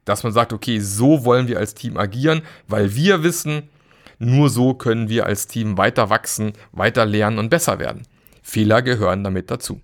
dass 0.03 0.24
man 0.24 0.34
sagt, 0.34 0.53
okay, 0.53 0.79
so 0.79 1.25
wollen 1.25 1.48
wir 1.48 1.60
als 1.60 1.75
Team 1.75 1.98
agieren, 1.98 2.41
weil 2.67 2.95
wir 2.95 3.24
wissen, 3.24 3.69
nur 4.17 4.50
so 4.50 4.74
können 4.74 5.10
wir 5.10 5.25
als 5.25 5.48
Team 5.48 5.77
weiter 5.77 6.10
wachsen, 6.10 6.53
weiter 6.72 7.05
lernen 7.05 7.38
und 7.38 7.50
besser 7.50 7.79
werden. 7.79 8.07
Fehler 8.41 8.81
gehören 8.81 9.24
damit 9.24 9.51
dazu. 9.51 9.81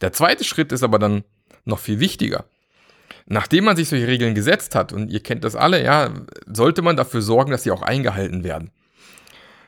Der 0.00 0.12
zweite 0.12 0.44
Schritt 0.44 0.72
ist 0.72 0.82
aber 0.82 0.98
dann 0.98 1.24
noch 1.64 1.78
viel 1.78 2.00
wichtiger. 2.00 2.44
Nachdem 3.26 3.64
man 3.64 3.76
sich 3.76 3.88
solche 3.88 4.06
Regeln 4.06 4.34
gesetzt 4.34 4.74
hat, 4.74 4.92
und 4.92 5.10
ihr 5.10 5.22
kennt 5.22 5.44
das 5.44 5.54
alle, 5.54 5.82
ja, 5.84 6.10
sollte 6.46 6.82
man 6.82 6.96
dafür 6.96 7.22
sorgen, 7.22 7.50
dass 7.50 7.62
sie 7.62 7.70
auch 7.70 7.82
eingehalten 7.82 8.44
werden. 8.44 8.70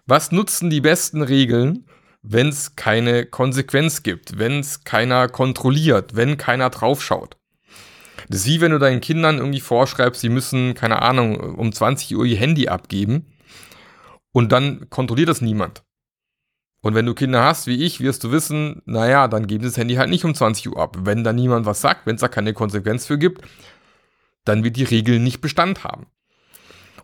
Was 0.07 0.33
nutzen 0.33 0.71
die 0.71 0.81
besten 0.81 1.23
Regeln, 1.23 1.87
wenn 2.23 2.49
es 2.49 2.77
keine 2.77 3.27
Konsequenz 3.27 4.03
gibt, 4.03 4.39
wenn 4.39 4.61
es 4.61 4.85
keiner 4.85 5.29
kontrolliert, 5.29 6.17
wenn 6.17 6.37
keiner 6.39 6.71
draufschaut? 6.71 7.37
Das 8.29 8.41
ist 8.41 8.47
wie 8.47 8.61
wenn 8.61 8.73
du 8.73 8.79
deinen 8.79 9.01
Kindern 9.01 9.39
irgendwie 9.39 9.61
vorschreibst, 9.61 10.21
sie 10.21 10.29
müssen, 10.29 10.75
keine 10.75 11.03
Ahnung, 11.03 11.39
um 11.39 11.73
20 11.73 12.17
Uhr 12.17 12.25
ihr 12.25 12.37
Handy 12.37 12.69
abgeben 12.69 13.27
und 14.33 14.53
dann 14.53 14.89
kontrolliert 14.91 15.29
das 15.29 15.41
niemand. 15.41 15.83
Und 16.83 16.97
wenn 16.97 17.07
du 17.07 17.15
Kinder 17.15 17.45
hast, 17.45 17.69
wie 17.69 17.85
ich, 17.85 18.01
wirst 18.01 18.25
du 18.25 18.33
wissen, 18.33 18.83
naja, 18.87 19.29
dann 19.29 19.47
geben 19.47 19.63
sie 19.63 19.71
das 19.71 19.77
Handy 19.77 19.95
halt 19.95 20.11
nicht 20.11 20.25
um 20.25 20.35
20 20.35 20.69
Uhr 20.69 20.79
ab. 20.81 20.97
Wenn 21.01 21.23
da 21.23 21.33
niemand 21.33 21.65
was 21.65 21.81
sagt, 21.81 22.07
wenn 22.07 22.17
es 22.17 22.21
da 22.21 22.29
keine 22.29 22.55
Konsequenz 22.55 23.07
für 23.07 23.19
gibt, 23.19 23.43
dann 24.45 24.65
wird 24.65 24.77
die 24.77 24.85
Regel 24.85 25.21
nicht 25.21 25.41
Bestand 25.41 25.85
haben. 25.85 26.07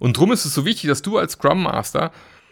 Und 0.00 0.16
darum 0.16 0.32
ist 0.32 0.44
es 0.44 0.54
so 0.54 0.64
wichtig, 0.64 0.88
dass 0.88 1.02
du 1.02 1.16
als 1.16 1.32
Scrum 1.32 1.62
Master 1.62 2.10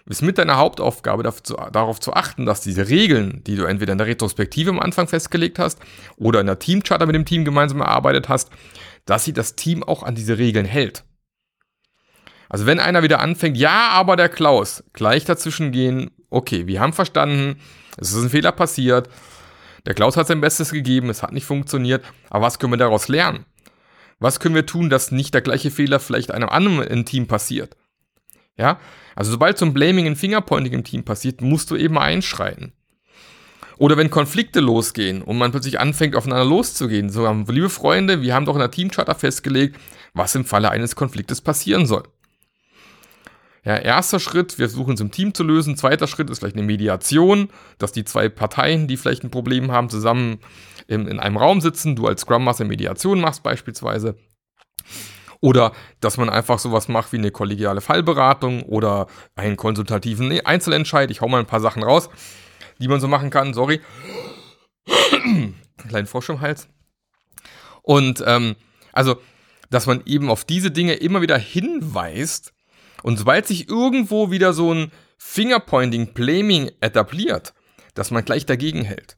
ist 0.08 0.22
mit 0.22 0.38
deiner 0.38 0.56
Hauptaufgabe 0.56 1.24
darauf 1.24 1.98
zu 1.98 2.12
achten, 2.12 2.46
dass 2.46 2.60
diese 2.60 2.88
Regeln, 2.88 3.42
die 3.44 3.56
du 3.56 3.64
entweder 3.64 3.90
in 3.90 3.98
der 3.98 4.06
Retrospektive 4.06 4.70
am 4.70 4.78
Anfang 4.78 5.08
festgelegt 5.08 5.58
hast 5.58 5.80
oder 6.16 6.40
in 6.40 6.46
der 6.46 6.60
Teamcharter 6.60 7.06
mit 7.06 7.16
dem 7.16 7.24
Team 7.24 7.44
gemeinsam 7.44 7.80
erarbeitet 7.80 8.28
hast, 8.28 8.50
dass 9.04 9.24
sie 9.24 9.32
das 9.32 9.56
Team 9.56 9.82
auch 9.82 10.04
an 10.04 10.14
diese 10.14 10.38
Regeln 10.38 10.64
hält. 10.64 11.04
Also 12.48 12.66
wenn 12.66 12.78
einer 12.78 13.02
wieder 13.02 13.18
anfängt, 13.18 13.56
ja, 13.56 13.88
aber 13.88 14.14
der 14.14 14.28
Klaus, 14.28 14.84
gleich 14.92 15.24
dazwischen 15.24 15.72
gehen, 15.72 16.12
okay, 16.30 16.66
wir 16.66 16.80
haben 16.80 16.92
verstanden, 16.92 17.60
es 17.98 18.12
ist 18.12 18.22
ein 18.22 18.30
Fehler 18.30 18.52
passiert, 18.52 19.08
der 19.86 19.94
Klaus 19.94 20.16
hat 20.16 20.26
sein 20.26 20.40
Bestes 20.40 20.72
gegeben, 20.72 21.10
es 21.10 21.22
hat 21.22 21.32
nicht 21.32 21.46
funktioniert, 21.46 22.04
aber 22.28 22.46
was 22.46 22.58
können 22.58 22.72
wir 22.72 22.78
daraus 22.78 23.08
lernen? 23.08 23.46
Was 24.18 24.40
können 24.40 24.54
wir 24.54 24.66
tun, 24.66 24.90
dass 24.90 25.12
nicht 25.12 25.34
der 25.34 25.42
gleiche 25.42 25.70
Fehler 25.70 26.00
vielleicht 26.00 26.30
einem 26.30 26.48
anderen 26.48 26.82
im 26.82 27.04
Team 27.04 27.26
passiert? 27.26 27.76
Ja, 28.56 28.80
also 29.14 29.30
sobald 29.30 29.58
so 29.58 29.66
ein 29.66 29.74
Blaming 29.74 30.06
und 30.06 30.16
Fingerpointing 30.16 30.72
im 30.72 30.84
Team 30.84 31.04
passiert, 31.04 31.40
musst 31.42 31.70
du 31.70 31.76
eben 31.76 31.98
einschreiten. 31.98 32.72
Oder 33.78 33.98
wenn 33.98 34.08
Konflikte 34.08 34.60
losgehen 34.60 35.20
und 35.20 35.36
man 35.36 35.50
plötzlich 35.50 35.78
anfängt, 35.78 36.16
aufeinander 36.16 36.46
loszugehen. 36.46 37.10
So, 37.10 37.30
liebe 37.48 37.68
Freunde, 37.68 38.22
wir 38.22 38.34
haben 38.34 38.46
doch 38.46 38.54
in 38.54 38.60
der 38.60 38.70
Teamcharter 38.70 39.14
festgelegt, 39.14 39.78
was 40.14 40.34
im 40.34 40.46
Falle 40.46 40.70
eines 40.70 40.96
Konfliktes 40.96 41.42
passieren 41.42 41.84
soll. 41.84 42.04
Ja, 43.66 43.74
erster 43.78 44.20
Schritt, 44.20 44.60
wir 44.60 44.68
versuchen 44.68 44.94
es 44.94 45.00
im 45.00 45.10
Team 45.10 45.34
zu 45.34 45.42
lösen. 45.42 45.76
Zweiter 45.76 46.06
Schritt 46.06 46.30
ist 46.30 46.38
vielleicht 46.38 46.54
eine 46.54 46.64
Mediation, 46.64 47.48
dass 47.78 47.90
die 47.90 48.04
zwei 48.04 48.28
Parteien, 48.28 48.86
die 48.86 48.96
vielleicht 48.96 49.24
ein 49.24 49.32
Problem 49.32 49.72
haben, 49.72 49.90
zusammen 49.90 50.38
in, 50.86 51.08
in 51.08 51.18
einem 51.18 51.36
Raum 51.36 51.60
sitzen. 51.60 51.96
Du 51.96 52.06
als 52.06 52.20
Scrum 52.20 52.44
Master 52.44 52.64
Mediation 52.64 53.20
machst 53.20 53.42
beispielsweise. 53.42 54.16
Oder 55.40 55.72
dass 55.98 56.16
man 56.16 56.30
einfach 56.30 56.60
sowas 56.60 56.86
macht 56.86 57.12
wie 57.12 57.18
eine 57.18 57.32
kollegiale 57.32 57.80
Fallberatung 57.80 58.62
oder 58.62 59.08
einen 59.34 59.56
konsultativen 59.56 60.40
Einzelentscheid. 60.46 61.10
Ich 61.10 61.20
hau 61.20 61.26
mal 61.26 61.40
ein 61.40 61.46
paar 61.46 61.60
Sachen 61.60 61.82
raus, 61.82 62.08
die 62.78 62.86
man 62.86 63.00
so 63.00 63.08
machen 63.08 63.30
kann. 63.30 63.52
Sorry. 63.52 63.80
Kleinen 65.88 66.06
Frosch 66.06 66.28
im 66.28 66.40
Hals. 66.40 66.68
Und 67.82 68.22
ähm, 68.24 68.54
also, 68.92 69.16
dass 69.70 69.86
man 69.86 70.02
eben 70.06 70.30
auf 70.30 70.44
diese 70.44 70.70
Dinge 70.70 70.94
immer 70.94 71.20
wieder 71.20 71.36
hinweist, 71.36 72.52
und 73.02 73.18
sobald 73.18 73.46
sich 73.46 73.68
irgendwo 73.68 74.30
wieder 74.30 74.52
so 74.52 74.72
ein 74.72 74.92
Fingerpointing, 75.18 76.12
Blaming 76.12 76.70
etabliert, 76.80 77.54
dass 77.94 78.10
man 78.10 78.24
gleich 78.24 78.46
dagegen 78.46 78.82
hält. 78.82 79.16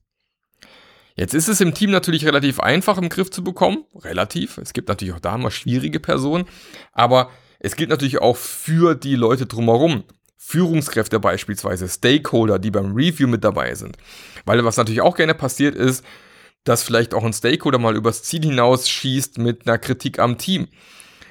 Jetzt 1.18 1.34
ist 1.34 1.48
es 1.48 1.60
im 1.60 1.74
Team 1.74 1.90
natürlich 1.90 2.24
relativ 2.24 2.60
einfach 2.60 2.96
im 2.96 3.08
Griff 3.08 3.30
zu 3.30 3.42
bekommen. 3.42 3.84
Relativ. 3.96 4.56
Es 4.58 4.72
gibt 4.72 4.88
natürlich 4.88 5.14
auch 5.14 5.20
da 5.20 5.36
mal 5.36 5.50
schwierige 5.50 5.98
Personen. 5.98 6.44
Aber 6.92 7.30
es 7.58 7.74
gilt 7.74 7.90
natürlich 7.90 8.18
auch 8.18 8.36
für 8.36 8.94
die 8.94 9.16
Leute 9.16 9.46
drumherum. 9.46 10.04
Führungskräfte 10.36 11.18
beispielsweise, 11.18 11.88
Stakeholder, 11.88 12.60
die 12.60 12.70
beim 12.70 12.94
Review 12.94 13.26
mit 13.26 13.42
dabei 13.42 13.74
sind. 13.74 13.96
Weil 14.44 14.64
was 14.64 14.76
natürlich 14.76 15.00
auch 15.00 15.16
gerne 15.16 15.34
passiert 15.34 15.74
ist, 15.74 16.04
dass 16.62 16.84
vielleicht 16.84 17.12
auch 17.14 17.24
ein 17.24 17.32
Stakeholder 17.32 17.78
mal 17.78 17.96
übers 17.96 18.22
Ziel 18.22 18.42
hinaus 18.42 18.88
schießt 18.88 19.38
mit 19.38 19.66
einer 19.66 19.78
Kritik 19.78 20.20
am 20.20 20.38
Team. 20.38 20.68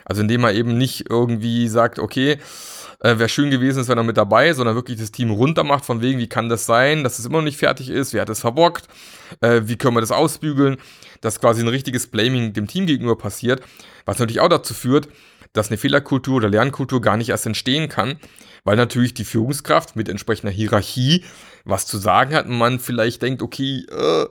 Also 0.07 0.21
indem 0.21 0.45
er 0.45 0.53
eben 0.53 0.77
nicht 0.77 1.09
irgendwie 1.09 1.67
sagt, 1.67 1.99
okay, 1.99 2.37
äh, 3.01 3.19
wäre 3.19 3.29
schön 3.29 3.51
gewesen, 3.51 3.79
es 3.79 3.87
wäre 3.87 3.97
noch 3.97 4.05
mit 4.05 4.17
dabei, 4.17 4.53
sondern 4.53 4.75
wirklich 4.75 4.97
das 4.97 5.11
Team 5.11 5.31
runter 5.31 5.63
macht, 5.63 5.85
von 5.85 6.01
wegen, 6.01 6.17
wie 6.17 6.27
kann 6.27 6.49
das 6.49 6.65
sein, 6.65 7.03
dass 7.03 7.19
es 7.19 7.25
immer 7.25 7.39
noch 7.39 7.43
nicht 7.43 7.57
fertig 7.57 7.89
ist, 7.89 8.13
wer 8.13 8.21
hat 8.21 8.29
es 8.29 8.39
verbockt, 8.39 8.87
äh, 9.41 9.61
wie 9.65 9.75
können 9.75 9.95
wir 9.95 10.01
das 10.01 10.11
ausbügeln, 10.11 10.77
dass 11.21 11.41
quasi 11.41 11.61
ein 11.61 11.67
richtiges 11.67 12.07
Blaming 12.07 12.53
dem 12.53 12.67
Team 12.67 12.85
gegenüber 12.85 13.17
passiert, 13.17 13.61
was 14.05 14.17
natürlich 14.17 14.39
auch 14.39 14.49
dazu 14.49 14.73
führt, 14.73 15.09
dass 15.53 15.67
eine 15.67 15.77
Fehlerkultur 15.77 16.37
oder 16.37 16.49
Lernkultur 16.49 17.01
gar 17.01 17.17
nicht 17.17 17.29
erst 17.29 17.45
entstehen 17.45 17.89
kann, 17.89 18.17
weil 18.63 18.77
natürlich 18.77 19.13
die 19.13 19.25
Führungskraft 19.25 19.95
mit 19.95 20.09
entsprechender 20.09 20.51
Hierarchie 20.51 21.23
was 21.65 21.85
zu 21.85 21.97
sagen 21.97 22.33
hat 22.33 22.45
und 22.45 22.57
man 22.57 22.79
vielleicht 22.79 23.21
denkt, 23.21 23.41
okay, 23.41 23.85
äh, 23.91 24.25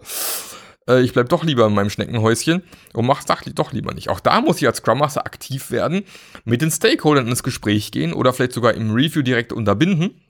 äh, 0.89 1.01
ich 1.01 1.13
bleibe 1.13 1.29
doch 1.29 1.45
lieber 1.45 1.67
in 1.67 1.75
meinem 1.75 1.91
Schneckenhäuschen 1.91 2.63
und 2.93 3.07
mache 3.07 3.25
es 3.29 3.55
doch 3.55 3.73
lieber 3.73 3.95
nicht. 3.95 4.09
Auch 4.09 4.21
da 4.21 4.41
muss 4.41 4.59
ich 4.59 4.67
als 4.67 4.79
Scrum 4.79 4.99
Master 4.99 5.27
aktiv 5.27 5.71
werden, 5.71 6.05
mit 6.45 6.63
den 6.63 6.71
Stakeholdern 6.71 7.29
ins 7.29 7.43
Gespräch 7.43 7.93
gehen 7.93 8.13
oder 8.13 8.33
vielleicht 8.33 8.53
sogar 8.53 8.75
im 8.75 8.93
Review 8.93 9.23
direkt 9.23 9.53
unterbinden, 9.53 10.21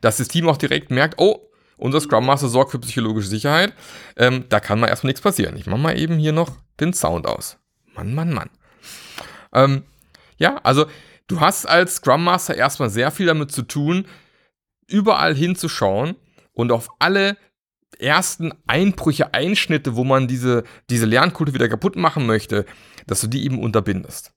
dass 0.00 0.18
das 0.18 0.28
Team 0.28 0.48
auch 0.48 0.56
direkt 0.56 0.90
merkt, 0.90 1.14
oh, 1.18 1.48
unser 1.76 2.00
Scrum 2.00 2.26
Master 2.26 2.48
sorgt 2.48 2.72
für 2.72 2.80
psychologische 2.80 3.28
Sicherheit. 3.28 3.72
Ähm, 4.16 4.44
da 4.48 4.60
kann 4.60 4.80
mal 4.80 4.88
erstmal 4.88 5.10
nichts 5.10 5.20
passieren. 5.20 5.56
Ich 5.56 5.66
mache 5.66 5.80
mal 5.80 5.98
eben 5.98 6.18
hier 6.18 6.32
noch 6.32 6.50
den 6.80 6.92
Sound 6.92 7.26
aus. 7.26 7.56
Mann, 7.94 8.14
Mann, 8.14 8.32
Mann. 8.32 8.50
Ähm, 9.52 9.84
ja, 10.38 10.56
also 10.62 10.86
du 11.28 11.40
hast 11.40 11.66
als 11.66 11.96
Scrum 11.96 12.24
Master 12.24 12.56
erstmal 12.56 12.90
sehr 12.90 13.10
viel 13.10 13.26
damit 13.26 13.52
zu 13.52 13.62
tun, 13.62 14.06
überall 14.88 15.34
hinzuschauen 15.34 16.16
und 16.52 16.72
auf 16.72 16.90
alle 16.98 17.36
ersten 17.98 18.52
Einbrüche, 18.66 19.34
Einschnitte, 19.34 19.96
wo 19.96 20.04
man 20.04 20.28
diese, 20.28 20.64
diese 20.90 21.06
Lernkultur 21.06 21.54
wieder 21.54 21.68
kaputt 21.68 21.96
machen 21.96 22.26
möchte, 22.26 22.66
dass 23.06 23.20
du 23.20 23.26
die 23.26 23.44
eben 23.44 23.60
unterbindest. 23.60 24.32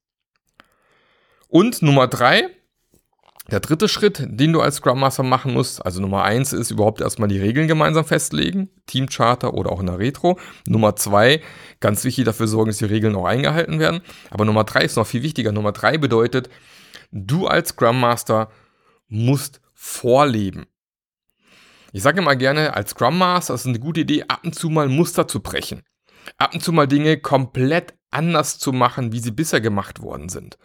Und 1.47 1.81
Nummer 1.81 2.07
drei, 2.07 2.49
der 3.49 3.59
dritte 3.59 3.89
Schritt, 3.89 4.25
den 4.25 4.53
du 4.53 4.61
als 4.61 4.77
Scrum 4.77 4.99
Master 4.99 5.23
machen 5.23 5.53
musst, 5.53 5.85
also 5.85 5.99
Nummer 5.99 6.23
eins 6.23 6.53
ist 6.53 6.71
überhaupt 6.71 7.01
erstmal 7.01 7.27
die 7.27 7.39
Regeln 7.39 7.67
gemeinsam 7.67 8.05
festlegen, 8.05 8.69
Teamcharter 8.85 9.53
oder 9.53 9.71
auch 9.71 9.81
in 9.81 9.87
der 9.87 9.99
Retro. 9.99 10.39
Nummer 10.67 10.95
zwei, 10.95 11.41
ganz 11.81 12.05
wichtig 12.05 12.23
dafür 12.23 12.47
sorgen, 12.47 12.69
dass 12.69 12.77
die 12.77 12.85
Regeln 12.85 13.15
auch 13.15 13.25
eingehalten 13.25 13.79
werden. 13.79 14.01
Aber 14.29 14.45
Nummer 14.45 14.63
drei 14.63 14.83
ist 14.83 14.95
noch 14.95 15.07
viel 15.07 15.23
wichtiger. 15.23 15.51
Nummer 15.51 15.73
drei 15.73 15.97
bedeutet, 15.97 16.49
du 17.11 17.47
als 17.47 17.69
Scrum 17.69 17.99
Master 17.99 18.49
musst 19.09 19.59
vorleben. 19.73 20.67
Ich 21.93 22.03
sage 22.03 22.21
immer 22.21 22.35
gerne, 22.35 22.73
als 22.73 22.91
Scrum 22.91 23.17
Master 23.17 23.53
ist 23.53 23.61
es 23.61 23.67
eine 23.67 23.79
gute 23.79 24.01
Idee, 24.01 24.23
ab 24.27 24.41
und 24.43 24.55
zu 24.55 24.69
mal 24.69 24.87
Muster 24.87 25.27
zu 25.27 25.41
brechen. 25.41 25.83
Ab 26.37 26.53
und 26.53 26.63
zu 26.63 26.71
mal 26.71 26.87
Dinge 26.87 27.17
komplett 27.17 27.93
anders 28.11 28.59
zu 28.59 28.71
machen, 28.71 29.11
wie 29.11 29.19
sie 29.19 29.31
bisher 29.31 29.59
gemacht 29.59 30.01
worden 30.01 30.29
sind. 30.29 30.57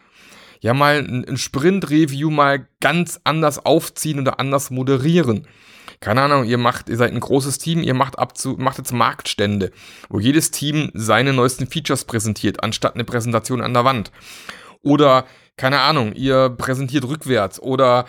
Ja, 0.60 0.72
mal 0.72 0.98
ein 0.98 1.36
Sprint-Review 1.36 2.30
mal 2.30 2.68
ganz 2.80 3.20
anders 3.24 3.64
aufziehen 3.64 4.20
oder 4.20 4.38
anders 4.40 4.70
moderieren. 4.70 5.46
Keine 6.00 6.22
Ahnung, 6.22 6.44
ihr 6.44 6.58
macht, 6.58 6.88
ihr 6.88 6.96
seid 6.96 7.12
ein 7.12 7.20
großes 7.20 7.58
Team, 7.58 7.82
ihr 7.82 7.94
macht 7.94 8.18
ab 8.18 8.36
zu, 8.36 8.56
macht 8.58 8.78
jetzt 8.78 8.92
Marktstände, 8.92 9.70
wo 10.08 10.20
jedes 10.20 10.50
Team 10.50 10.90
seine 10.94 11.32
neuesten 11.32 11.66
Features 11.66 12.04
präsentiert, 12.04 12.62
anstatt 12.62 12.94
eine 12.94 13.04
Präsentation 13.04 13.60
an 13.62 13.74
der 13.74 13.84
Wand. 13.84 14.12
Oder, 14.82 15.26
keine 15.56 15.80
Ahnung, 15.80 16.12
ihr 16.12 16.50
präsentiert 16.50 17.04
rückwärts 17.06 17.60
oder 17.60 18.06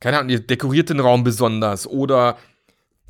keine 0.00 0.18
Ahnung, 0.18 0.30
ihr 0.30 0.40
dekoriert 0.40 0.90
den 0.90 1.00
Raum 1.00 1.24
besonders 1.24 1.86
oder 1.86 2.38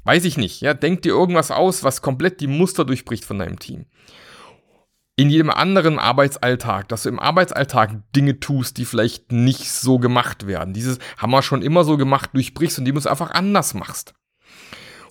weiß 0.05 0.25
ich 0.25 0.37
nicht, 0.37 0.61
ja, 0.63 0.75
denkt 0.75 1.05
dir 1.05 1.11
irgendwas 1.11 1.51
aus, 1.51 1.85
was 1.85 2.03
komplett 2.03 2.41
die 2.41 2.47
Muster 2.47 2.85
durchbricht 2.85 3.25
von 3.25 3.39
deinem 3.39 3.59
Team. 3.59 3.87
In 5.17 5.31
jedem 5.31 5.51
anderen 5.51 5.99
Arbeitsalltag, 5.99 6.89
dass 6.89 7.03
du 7.03 7.09
im 7.09 7.19
Arbeitsalltag 7.19 8.13
Dinge 8.15 8.39
tust, 8.39 8.79
die 8.79 8.85
vielleicht 8.85 9.33
nicht 9.33 9.71
so 9.71 9.99
gemacht 9.99 10.47
werden. 10.47 10.75
Dieses 10.75 10.99
haben 11.17 11.33
wir 11.33 11.43
schon 11.43 11.61
immer 11.61 11.83
so 11.83 11.97
gemacht, 11.97 12.31
durchbrichst 12.35 12.79
und 12.79 12.85
die 12.85 12.93
du 12.93 13.11
einfach 13.11 13.33
anders 13.33 13.75
machst. 13.75 14.15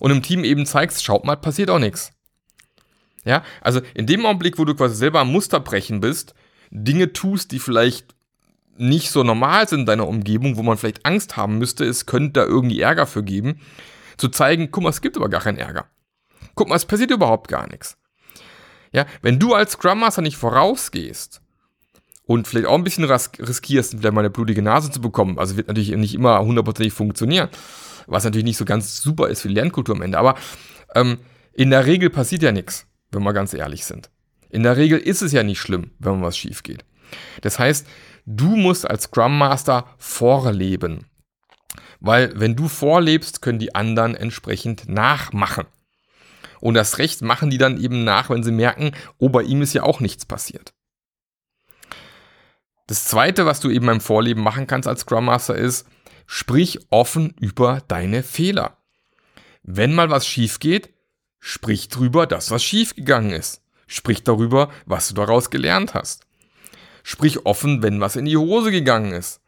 und 0.00 0.10
im 0.10 0.22
Team 0.22 0.44
eben 0.44 0.64
zeigst, 0.64 1.04
schaut 1.04 1.24
mal, 1.24 1.36
passiert 1.36 1.70
auch 1.70 1.78
nichts. 1.78 2.12
Ja, 3.24 3.42
also 3.60 3.80
in 3.94 4.06
dem 4.06 4.24
Augenblick, 4.24 4.58
wo 4.58 4.64
du 4.64 4.74
quasi 4.74 4.96
selber 4.96 5.20
am 5.20 5.30
Musterbrechen 5.30 6.00
bist, 6.00 6.34
Dinge 6.70 7.12
tust, 7.12 7.52
die 7.52 7.58
vielleicht 7.58 8.14
nicht 8.78 9.10
so 9.10 9.22
normal 9.22 9.68
sind 9.68 9.80
in 9.80 9.86
deiner 9.86 10.08
Umgebung, 10.08 10.56
wo 10.56 10.62
man 10.62 10.76
vielleicht 10.76 11.04
Angst 11.04 11.36
haben 11.36 11.58
müsste, 11.58 11.84
es 11.84 12.06
könnte 12.06 12.40
da 12.40 12.46
irgendwie 12.46 12.80
Ärger 12.80 13.06
für 13.06 13.22
geben, 13.22 13.60
zu 14.16 14.28
zeigen, 14.28 14.70
guck 14.70 14.82
mal, 14.82 14.90
es 14.90 15.00
gibt 15.00 15.16
aber 15.16 15.28
gar 15.28 15.42
keinen 15.42 15.58
Ärger. 15.58 15.86
Guck 16.54 16.68
mal, 16.68 16.76
es 16.76 16.84
passiert 16.84 17.10
überhaupt 17.10 17.48
gar 17.48 17.68
nichts. 17.68 17.96
Ja, 18.92 19.06
wenn 19.22 19.38
du 19.38 19.54
als 19.54 19.72
Scrum 19.72 20.00
Master 20.00 20.22
nicht 20.22 20.36
vorausgehst 20.36 21.40
und 22.24 22.48
vielleicht 22.48 22.66
auch 22.66 22.74
ein 22.74 22.84
bisschen 22.84 23.04
riskierst, 23.04 23.96
vielleicht 23.98 24.14
mal 24.14 24.20
eine 24.20 24.30
blutige 24.30 24.62
Nase 24.62 24.90
zu 24.90 25.00
bekommen, 25.00 25.38
also 25.38 25.56
wird 25.56 25.68
natürlich 25.68 25.94
nicht 25.96 26.14
immer 26.14 26.40
hundertprozentig 26.40 26.92
funktionieren, 26.92 27.48
was 28.06 28.24
natürlich 28.24 28.44
nicht 28.44 28.56
so 28.56 28.64
ganz 28.64 29.00
super 29.02 29.28
ist 29.28 29.42
für 29.42 29.48
die 29.48 29.54
Lernkultur 29.54 29.94
am 29.94 30.02
Ende, 30.02 30.18
aber 30.18 30.36
ähm, 30.94 31.18
in 31.52 31.70
der 31.70 31.86
Regel 31.86 32.10
passiert 32.10 32.42
ja 32.42 32.52
nichts, 32.52 32.86
wenn 33.10 33.22
wir 33.22 33.32
ganz 33.32 33.52
ehrlich 33.52 33.84
sind. 33.84 34.10
In 34.50 34.62
der 34.62 34.76
Regel 34.76 34.98
ist 34.98 35.22
es 35.22 35.32
ja 35.32 35.42
nicht 35.42 35.60
schlimm, 35.60 35.90
wenn 35.98 36.22
was 36.22 36.38
schief 36.38 36.62
geht. 36.62 36.84
Das 37.42 37.58
heißt, 37.58 37.86
du 38.28 38.56
musst 38.56 38.88
als 38.88 39.04
Scrum 39.04 39.38
Master 39.38 39.86
vorleben. 39.96 41.06
Weil 42.00 42.38
wenn 42.38 42.54
du 42.54 42.68
vorlebst, 42.68 43.42
können 43.42 43.58
die 43.58 43.74
anderen 43.74 44.14
entsprechend 44.14 44.88
nachmachen. 44.88 45.66
Und 46.60 46.74
das 46.74 46.98
Recht 46.98 47.22
machen 47.22 47.50
die 47.50 47.58
dann 47.58 47.80
eben 47.80 48.04
nach, 48.04 48.30
wenn 48.30 48.42
sie 48.42 48.52
merken, 48.52 48.92
oh, 49.18 49.30
bei 49.30 49.42
ihm 49.42 49.62
ist 49.62 49.72
ja 49.72 49.82
auch 49.82 50.00
nichts 50.00 50.26
passiert. 50.26 50.74
Das 52.86 53.04
zweite, 53.04 53.46
was 53.46 53.60
du 53.60 53.70
eben 53.70 53.86
beim 53.86 54.00
Vorleben 54.00 54.42
machen 54.42 54.66
kannst 54.66 54.88
als 54.88 55.00
Scrum 55.00 55.26
Master 55.26 55.54
ist, 55.54 55.86
sprich 56.26 56.78
offen 56.90 57.34
über 57.40 57.82
deine 57.88 58.22
Fehler. 58.22 58.78
Wenn 59.62 59.94
mal 59.94 60.10
was 60.10 60.26
schief 60.26 60.58
geht, 60.58 60.92
sprich 61.40 61.88
drüber, 61.88 62.26
dass 62.26 62.50
was 62.50 62.62
schief 62.62 62.94
gegangen 62.94 63.30
ist. 63.30 63.62
Sprich 63.86 64.22
darüber, 64.22 64.70
was 64.86 65.08
du 65.08 65.14
daraus 65.14 65.50
gelernt 65.50 65.94
hast. 65.94 66.27
Sprich 67.08 67.46
offen, 67.46 67.82
wenn 67.82 68.02
was 68.02 68.16
in 68.16 68.26
die 68.26 68.36
Hose 68.36 68.70
gegangen 68.70 69.12
ist. 69.12 69.40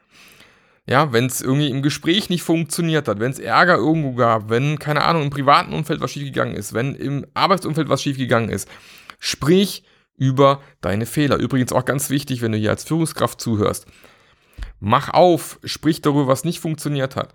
Ja, 0.88 1.12
wenn 1.12 1.26
es 1.26 1.43
irgendwie 1.43 1.69
im 1.69 1.83
Gespräch 1.83 2.31
nicht 2.31 2.43
funktioniert 2.43 3.07
hat, 3.07 3.21
wenn 3.21 3.33
es 3.33 3.38
Ärger 3.38 3.76
irgendwo 3.76 4.14
gab, 4.14 4.49
wenn, 4.49 4.79
keine 4.79 5.05
Ahnung, 5.05 5.25
im 5.25 5.31
privaten 5.31 5.75
Umfeld 5.75 6.00
was 6.00 6.11
schiefgegangen 6.11 6.57
ist, 6.57 6.73
wenn 6.73 6.95
im 6.95 7.26
Arbeitsumfeld 7.35 7.90
was 7.90 8.02
schiefgegangen 8.02 8.49
ist, 8.49 8.67
sprich 9.19 9.85
über 10.17 10.62
deine 10.81 11.05
Fehler. 11.05 11.37
Übrigens 11.37 11.75
auch 11.75 11.85
ganz 11.85 12.09
wichtig, 12.09 12.40
wenn 12.40 12.52
du 12.52 12.57
hier 12.57 12.71
als 12.71 12.85
Führungskraft 12.85 13.38
zuhörst. 13.43 13.85
Mach 14.79 15.11
auf, 15.11 15.59
sprich 15.62 16.00
darüber, 16.00 16.29
was 16.29 16.45
nicht 16.45 16.61
funktioniert 16.61 17.14
hat. 17.14 17.35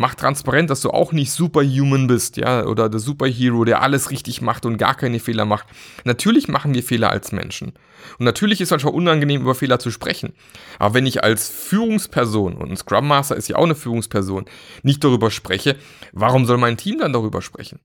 Mach 0.00 0.14
transparent, 0.14 0.70
dass 0.70 0.80
du 0.80 0.92
auch 0.92 1.12
nicht 1.12 1.30
superhuman 1.30 2.06
bist, 2.06 2.38
ja, 2.38 2.64
oder 2.64 2.88
der 2.88 3.00
Superhero, 3.00 3.66
der 3.66 3.82
alles 3.82 4.10
richtig 4.10 4.40
macht 4.40 4.64
und 4.64 4.78
gar 4.78 4.94
keine 4.94 5.20
Fehler 5.20 5.44
macht. 5.44 5.66
Natürlich 6.04 6.48
machen 6.48 6.72
wir 6.72 6.82
Fehler 6.82 7.10
als 7.10 7.32
Menschen. 7.32 7.74
Und 8.18 8.24
natürlich 8.24 8.62
ist 8.62 8.68
es 8.68 8.70
manchmal 8.70 8.94
unangenehm, 8.94 9.42
über 9.42 9.54
Fehler 9.54 9.78
zu 9.78 9.90
sprechen. 9.90 10.32
Aber 10.78 10.94
wenn 10.94 11.04
ich 11.04 11.22
als 11.22 11.50
Führungsperson, 11.50 12.54
und 12.54 12.70
ein 12.70 12.78
Scrum 12.78 13.08
Master 13.08 13.36
ist 13.36 13.48
ja 13.48 13.56
auch 13.56 13.64
eine 13.64 13.74
Führungsperson, 13.74 14.46
nicht 14.82 15.04
darüber 15.04 15.30
spreche, 15.30 15.76
warum 16.14 16.46
soll 16.46 16.56
mein 16.56 16.78
Team 16.78 17.00
dann 17.00 17.12
darüber 17.12 17.42
sprechen? 17.42 17.80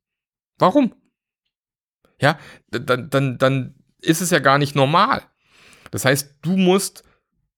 Warum? 0.58 0.96
Ja, 2.22 2.40
dann, 2.72 3.10
dann, 3.10 3.38
dann 3.38 3.76
ist 4.00 4.22
es 4.22 4.30
ja 4.30 4.40
gar 4.40 4.58
nicht 4.58 4.74
normal. 4.74 5.22
Das 5.92 6.06
heißt, 6.06 6.36
du 6.44 6.56
musst 6.56 7.04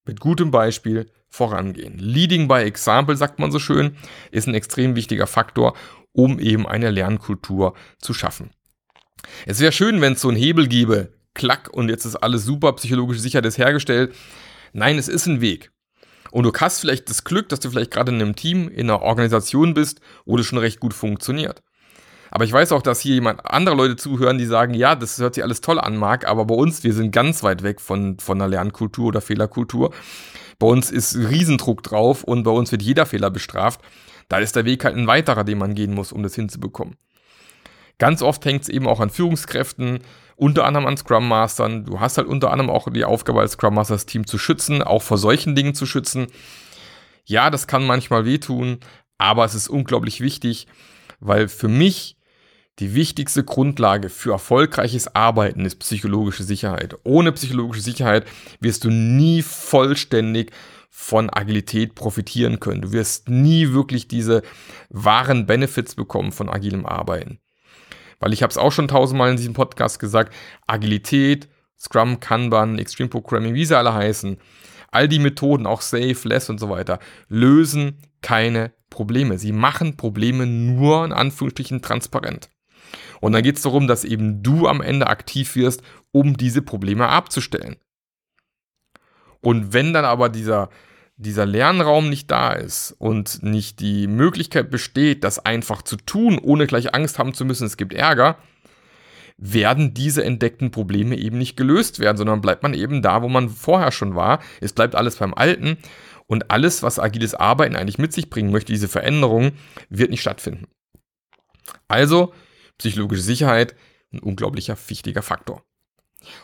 mit 0.04 0.20
gutem 0.20 0.50
Beispiel 0.50 1.12
vorangehen. 1.38 1.98
Leading 1.98 2.48
by 2.48 2.64
Example, 2.64 3.16
sagt 3.16 3.40
man 3.40 3.52
so 3.52 3.60
schön, 3.60 3.96
ist 4.32 4.48
ein 4.48 4.56
extrem 4.56 4.96
wichtiger 4.96 5.28
Faktor, 5.28 5.76
um 6.12 6.40
eben 6.40 6.68
eine 6.68 6.90
Lernkultur 6.90 7.76
zu 8.00 8.14
schaffen. 8.14 8.50
Es 9.46 9.60
wäre 9.60 9.72
schön, 9.72 10.02
wenn 10.02 10.14
es 10.14 10.22
so 10.22 10.30
einen 10.30 10.38
Hebel 10.38 10.68
gäbe, 10.68 11.14
klack, 11.34 11.70
und 11.72 11.90
jetzt 11.90 12.06
ist 12.06 12.16
alles 12.16 12.44
super, 12.44 12.74
psychologische 12.74 13.22
Sicherheit 13.22 13.46
ist 13.46 13.58
hergestellt. 13.58 14.14
Nein, 14.74 14.98
es 14.98 15.08
ist 15.08 15.28
ein 15.28 15.42
Weg. 15.42 15.72
Und 16.32 16.44
du 16.44 16.52
hast 16.54 16.80
vielleicht 16.80 17.10
das 17.10 17.24
Glück, 17.24 17.50
dass 17.50 17.60
du 17.60 17.70
vielleicht 17.70 17.92
gerade 17.92 18.12
in 18.12 18.22
einem 18.22 18.36
Team, 18.36 18.68
in 18.68 18.90
einer 18.90 19.02
Organisation 19.02 19.74
bist, 19.74 20.02
wo 20.26 20.36
das 20.38 20.46
schon 20.46 20.60
recht 20.60 20.80
gut 20.80 20.94
funktioniert. 20.94 21.62
Aber 22.32 22.44
ich 22.44 22.52
weiß 22.52 22.74
auch, 22.74 22.82
dass 22.82 23.00
hier 23.00 23.14
jemand 23.14 23.46
andere 23.46 23.76
Leute 23.76 23.96
zuhören, 23.96 24.38
die 24.38 24.46
sagen, 24.46 24.74
ja, 24.74 24.96
das 24.96 25.18
hört 25.18 25.36
sich 25.36 25.44
alles 25.44 25.62
toll 25.62 25.80
an, 25.80 25.96
Marc, 25.96 26.28
aber 26.28 26.46
bei 26.46 26.56
uns, 26.56 26.84
wir 26.84 26.94
sind 26.94 27.12
ganz 27.12 27.44
weit 27.44 27.64
weg 27.64 27.80
von, 27.80 28.20
von 28.20 28.42
einer 28.42 28.50
Lernkultur 28.50 29.08
oder 29.08 29.22
Fehlerkultur. 29.22 29.94
Bei 30.60 30.68
uns 30.68 30.92
ist 30.92 31.16
Riesendruck 31.16 31.84
drauf 31.84 32.24
und 32.24 32.44
bei 32.44 32.52
uns 32.52 32.72
wird 32.72 32.82
jeder 32.82 33.06
Fehler 33.06 33.30
bestraft. 33.30 33.82
Da 34.28 34.40
ist 34.40 34.56
der 34.56 34.66
Weg 34.66 34.84
halt 34.84 34.96
ein 34.96 35.08
weiterer, 35.08 35.44
den 35.44 35.58
man 35.58 35.76
gehen 35.76 35.94
muss, 35.94 36.12
um 36.12 36.24
das 36.24 36.36
hinzubekommen. 36.36 36.96
Ganz 38.00 38.22
oft 38.22 38.44
hängt 38.46 38.64
es 38.64 38.70
eben 38.70 38.88
auch 38.88 39.00
an 39.00 39.10
Führungskräften, 39.10 40.00
unter 40.36 40.66
anderem 40.66 40.86
an 40.86 40.98
Scrum 40.98 41.28
Mastern. 41.28 41.86
Du 41.86 42.00
hast 42.00 42.18
halt 42.18 42.28
unter 42.28 42.52
anderem 42.52 42.70
auch 42.70 42.90
die 42.92 43.06
Aufgabe 43.06 43.42
als 43.42 43.54
Scrum 43.54 43.76
Masters 43.76 44.06
Team 44.06 44.28
zu 44.28 44.38
schützen, 44.38 44.84
auch 44.84 45.02
vor 45.02 45.18
solchen 45.18 45.56
Dingen 45.56 45.74
zu 45.74 45.86
schützen. 45.86 46.28
Ja, 47.26 47.50
das 47.50 47.68
kann 47.68 47.86
manchmal 47.86 48.26
wehtun, 48.26 48.80
aber 49.18 49.46
es 49.46 49.56
ist 49.56 49.68
unglaublich 49.68 50.22
wichtig, 50.22 50.68
weil 51.20 51.48
für 51.48 51.68
mich 51.68 52.17
die 52.80 52.94
wichtigste 52.94 53.44
Grundlage 53.44 54.10
für 54.10 54.32
erfolgreiches 54.32 55.16
Arbeiten 55.16 55.66
ist 55.66 55.80
psychologische 55.80 56.44
Sicherheit. 56.44 56.96
Ohne 57.04 57.32
psychologische 57.32 57.82
Sicherheit 57.82 58.26
wirst 58.60 58.84
du 58.84 58.90
nie 58.90 59.42
vollständig 59.42 60.52
von 60.90 61.30
Agilität 61.32 61.96
profitieren 61.96 62.60
können. 62.60 62.82
Du 62.82 62.92
wirst 62.92 63.30
nie 63.30 63.72
wirklich 63.72 64.08
diese 64.08 64.44
wahren 64.90 65.46
Benefits 65.46 65.96
bekommen 65.96 66.32
von 66.32 66.50
agilem 66.50 66.86
Arbeiten. 66.86 67.40
Weil 68.20 68.34
ich 68.34 68.44
habe 68.44 68.52
es 68.52 68.58
auch 68.58 68.72
schon 68.72 68.88
tausendmal 68.88 69.32
in 69.32 69.38
diesem 69.38 69.54
Podcast 69.54 70.00
gesagt, 70.00 70.34
Agilität, 70.66 71.50
Scrum, 71.80 72.20
Kanban, 72.20 72.80
Extreme 72.80 73.10
Programming, 73.10 73.54
wie 73.54 73.66
sie 73.66 73.78
alle 73.78 73.94
heißen, 73.94 74.38
all 74.92 75.08
die 75.08 75.20
Methoden, 75.20 75.68
auch 75.68 75.82
Safe, 75.82 76.18
Less 76.24 76.50
und 76.50 76.60
so 76.60 76.70
weiter, 76.70 77.00
lösen 77.28 78.00
keine 78.22 78.72
Probleme. 78.90 79.38
Sie 79.38 79.52
machen 79.52 79.98
Probleme 79.98 80.46
nur 80.48 81.06
in 81.06 81.14
Anführungsstrichen 81.14 81.82
transparent. 81.82 82.50
Und 83.22 83.32
dann 83.34 83.44
geht 83.44 83.58
es 83.58 83.64
darum, 83.64 83.88
dass 83.88 84.04
eben 84.04 84.44
du 84.44 84.68
am 84.68 84.82
Ende 84.82 85.08
aktiv 85.08 85.56
wirst, 85.56 85.82
um 86.12 86.38
diese 86.38 86.62
Probleme 86.62 87.08
abzustellen. 87.08 87.78
Und 89.42 89.74
wenn 89.74 89.94
dann 89.94 90.06
aber 90.06 90.30
dieser, 90.30 90.70
dieser 91.16 91.46
Lernraum 91.46 92.10
nicht 92.10 92.30
da 92.30 92.54
ist 92.54 92.96
und 92.98 93.44
nicht 93.44 93.80
die 93.80 94.08
Möglichkeit 94.08 94.70
besteht, 94.70 95.24
das 95.24 95.40
einfach 95.40 95.82
zu 95.82 95.98
tun, 95.98 96.40
ohne 96.40 96.68
gleich 96.68 96.94
Angst 96.94 97.20
haben 97.20 97.34
zu 97.34 97.46
müssen, 97.46 97.66
es 97.66 97.78
gibt 97.78 97.94
Ärger, 97.94 98.38
werden 99.38 99.94
diese 99.94 100.24
entdeckten 100.24 100.72
Probleme 100.72 101.16
eben 101.16 101.38
nicht 101.38 101.58
gelöst 101.58 102.00
werden, 102.00 102.18
sondern 102.18 102.42
bleibt 102.42 102.64
man 102.64 102.74
eben 102.74 103.02
da, 103.02 103.22
wo 103.22 103.30
man 103.30 103.50
vorher 103.50 103.92
schon 103.92 104.16
war. 104.16 104.40
Es 104.62 104.74
bleibt 104.74 104.96
alles 104.96 105.18
beim 105.18 105.34
Alten 105.34 105.78
und 106.26 106.50
alles, 106.50 106.82
was 106.84 107.00
agiles 107.00 107.36
Arbeiten 107.36 107.76
eigentlich 107.76 108.00
mit 108.00 108.14
sich 108.14 108.30
bringen 108.30 108.52
möchte, 108.52 108.74
diese 108.74 108.88
Veränderung, 108.88 109.52
wird 109.90 110.10
nicht 110.10 110.22
stattfinden. 110.22 110.66
Also 111.88 112.34
psychologische 112.78 113.22
Sicherheit 113.22 113.76
ein 114.12 114.20
unglaublicher 114.20 114.78
wichtiger 114.88 115.22
Faktor. 115.22 115.64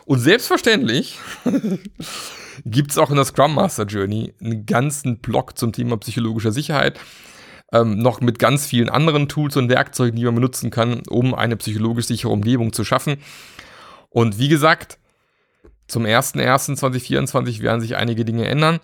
Und 0.04 0.20
selbstverständlich 0.20 1.18
gibt 2.64 2.90
es 2.90 2.98
auch 2.98 3.10
in 3.10 3.16
der 3.16 3.24
Scrum 3.24 3.54
Master 3.54 3.84
Journey 3.84 4.34
einen 4.40 4.66
ganzen 4.66 5.18
Blog 5.18 5.58
zum 5.58 5.72
Thema 5.72 5.96
psychologischer 5.98 6.52
Sicherheit. 6.52 6.98
Ähm, 7.72 7.98
noch 7.98 8.20
mit 8.20 8.38
ganz 8.38 8.66
vielen 8.66 8.88
anderen 8.88 9.28
Tools 9.28 9.56
und 9.56 9.68
Werkzeugen, 9.68 10.16
die 10.16 10.24
man 10.24 10.34
benutzen 10.34 10.70
kann, 10.70 11.02
um 11.08 11.34
eine 11.34 11.56
psychologisch 11.56 12.06
sichere 12.06 12.30
Umgebung 12.30 12.72
zu 12.72 12.84
schaffen. 12.84 13.16
Und 14.10 14.38
wie 14.38 14.48
gesagt, 14.48 14.98
zum 15.88 16.04
01.01.2024 16.04 17.62
werden 17.62 17.80
sich 17.80 17.96
einige 17.96 18.24
Dinge 18.24 18.46
ändern. 18.46 18.80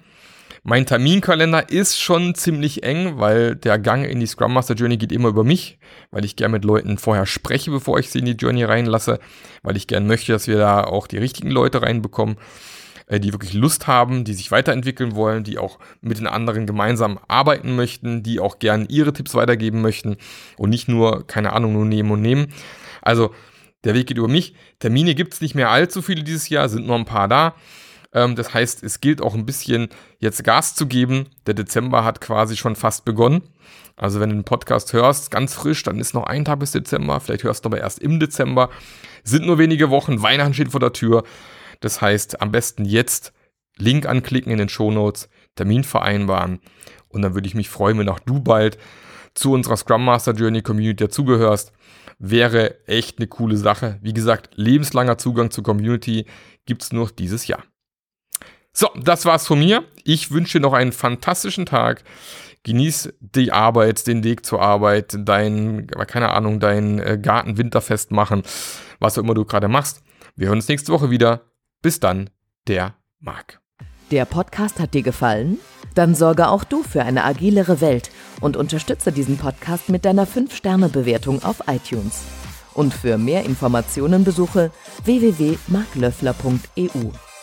Mein 0.62 0.84
Terminkalender 0.84 1.70
ist 1.70 1.98
schon 1.98 2.34
ziemlich 2.34 2.82
eng, 2.82 3.18
weil 3.18 3.56
der 3.56 3.78
Gang 3.78 4.04
in 4.04 4.20
die 4.20 4.26
Scrum 4.26 4.52
Master 4.52 4.74
Journey 4.74 4.98
geht 4.98 5.10
immer 5.10 5.28
über 5.28 5.42
mich, 5.42 5.78
weil 6.10 6.24
ich 6.24 6.36
gerne 6.36 6.52
mit 6.52 6.64
Leuten 6.66 6.98
vorher 6.98 7.24
spreche, 7.24 7.70
bevor 7.70 7.98
ich 7.98 8.10
sie 8.10 8.18
in 8.18 8.26
die 8.26 8.32
Journey 8.32 8.64
reinlasse, 8.64 9.20
weil 9.62 9.78
ich 9.78 9.86
gerne 9.86 10.06
möchte, 10.06 10.32
dass 10.32 10.48
wir 10.48 10.58
da 10.58 10.84
auch 10.84 11.06
die 11.06 11.16
richtigen 11.16 11.50
Leute 11.50 11.80
reinbekommen, 11.80 12.36
äh, 13.06 13.18
die 13.18 13.32
wirklich 13.32 13.54
Lust 13.54 13.86
haben, 13.86 14.24
die 14.24 14.34
sich 14.34 14.50
weiterentwickeln 14.50 15.14
wollen, 15.14 15.44
die 15.44 15.56
auch 15.56 15.78
mit 16.02 16.18
den 16.18 16.26
anderen 16.26 16.66
gemeinsam 16.66 17.18
arbeiten 17.26 17.74
möchten, 17.74 18.22
die 18.22 18.38
auch 18.38 18.58
gerne 18.58 18.84
ihre 18.90 19.14
Tipps 19.14 19.34
weitergeben 19.34 19.80
möchten 19.80 20.18
und 20.58 20.68
nicht 20.68 20.88
nur, 20.88 21.26
keine 21.26 21.54
Ahnung, 21.54 21.72
nur 21.72 21.86
nehmen 21.86 22.10
und 22.10 22.20
nehmen. 22.20 22.52
Also 23.00 23.32
der 23.84 23.94
Weg 23.94 24.08
geht 24.08 24.18
über 24.18 24.28
mich. 24.28 24.54
Termine 24.78 25.14
gibt 25.14 25.32
es 25.32 25.40
nicht 25.40 25.54
mehr 25.54 25.70
allzu 25.70 26.02
viele 26.02 26.22
dieses 26.22 26.50
Jahr, 26.50 26.68
sind 26.68 26.86
nur 26.86 26.96
ein 26.96 27.06
paar 27.06 27.28
da. 27.28 27.54
Ähm, 28.12 28.36
das 28.36 28.52
heißt, 28.54 28.82
es 28.82 29.00
gilt 29.00 29.20
auch 29.20 29.34
ein 29.34 29.46
bisschen 29.46 29.88
jetzt 30.18 30.44
Gas 30.44 30.74
zu 30.74 30.86
geben. 30.86 31.26
Der 31.46 31.54
Dezember 31.54 32.04
hat 32.04 32.20
quasi 32.20 32.56
schon 32.56 32.76
fast 32.76 33.04
begonnen. 33.04 33.42
Also 33.96 34.20
wenn 34.20 34.30
du 34.30 34.36
den 34.36 34.44
Podcast 34.44 34.92
hörst, 34.92 35.30
ganz 35.30 35.54
frisch, 35.54 35.82
dann 35.82 35.98
ist 35.98 36.14
noch 36.14 36.24
ein 36.24 36.44
Tag 36.44 36.60
bis 36.60 36.72
Dezember. 36.72 37.20
Vielleicht 37.20 37.44
hörst 37.44 37.64
du 37.64 37.68
aber 37.68 37.78
erst 37.78 37.98
im 37.98 38.18
Dezember. 38.18 38.70
Sind 39.24 39.46
nur 39.46 39.58
wenige 39.58 39.90
Wochen. 39.90 40.22
Weihnachten 40.22 40.54
steht 40.54 40.72
vor 40.72 40.80
der 40.80 40.92
Tür. 40.92 41.24
Das 41.80 42.00
heißt, 42.00 42.40
am 42.40 42.50
besten 42.50 42.84
jetzt 42.84 43.32
Link 43.76 44.06
anklicken 44.06 44.52
in 44.52 44.58
den 44.58 44.68
Show 44.68 44.90
Notes, 44.90 45.28
Termin 45.54 45.84
vereinbaren. 45.84 46.60
Und 47.08 47.22
dann 47.22 47.34
würde 47.34 47.48
ich 47.48 47.54
mich 47.54 47.68
freuen, 47.68 47.98
wenn 47.98 48.08
auch 48.08 48.20
du 48.20 48.40
bald 48.40 48.78
zu 49.34 49.52
unserer 49.52 49.76
Scrum 49.76 50.04
Master 50.04 50.32
Journey 50.32 50.62
Community 50.62 51.04
dazugehörst, 51.04 51.72
wäre 52.18 52.86
echt 52.86 53.18
eine 53.18 53.28
coole 53.28 53.56
Sache. 53.56 53.98
Wie 54.02 54.12
gesagt, 54.12 54.50
lebenslanger 54.54 55.18
Zugang 55.18 55.50
zur 55.50 55.64
Community 55.64 56.26
gibt 56.66 56.82
es 56.82 56.92
nur 56.92 57.10
dieses 57.10 57.46
Jahr. 57.46 57.64
So, 58.72 58.88
das 58.96 59.24
war's 59.24 59.46
von 59.46 59.58
mir. 59.58 59.84
Ich 60.04 60.30
wünsche 60.30 60.58
dir 60.58 60.62
noch 60.62 60.72
einen 60.72 60.92
fantastischen 60.92 61.66
Tag. 61.66 62.04
Genieß 62.62 63.14
die 63.20 63.52
Arbeit, 63.52 64.06
den 64.06 64.22
Weg 64.22 64.44
zur 64.44 64.60
Arbeit, 64.60 65.16
dein, 65.18 65.86
keine 66.06 66.30
Ahnung, 66.30 66.60
dein 66.60 66.98
äh, 66.98 67.18
Garten 67.20 67.56
winterfest 67.56 68.10
machen, 68.10 68.42
was 68.98 69.16
auch 69.16 69.22
immer 69.22 69.34
du 69.34 69.46
gerade 69.46 69.68
machst. 69.68 70.02
Wir 70.36 70.48
hören 70.48 70.58
uns 70.58 70.68
nächste 70.68 70.92
Woche 70.92 71.10
wieder. 71.10 71.42
Bis 71.82 72.00
dann, 72.00 72.28
der 72.68 72.94
Marc. 73.18 73.60
Der 74.10 74.26
Podcast 74.26 74.78
hat 74.78 74.92
dir 74.92 75.02
gefallen? 75.02 75.58
Dann 75.94 76.14
sorge 76.14 76.48
auch 76.48 76.64
du 76.64 76.82
für 76.82 77.02
eine 77.02 77.24
agilere 77.24 77.80
Welt 77.80 78.10
und 78.40 78.56
unterstütze 78.56 79.12
diesen 79.12 79.38
Podcast 79.38 79.88
mit 79.88 80.04
deiner 80.04 80.26
5-Sterne-Bewertung 80.26 81.42
auf 81.42 81.62
iTunes. 81.66 82.22
Und 82.74 82.92
für 82.92 83.16
mehr 83.18 83.44
Informationen 83.44 84.24
besuche 84.24 84.70
www.marklöffler.eu. 85.04 87.29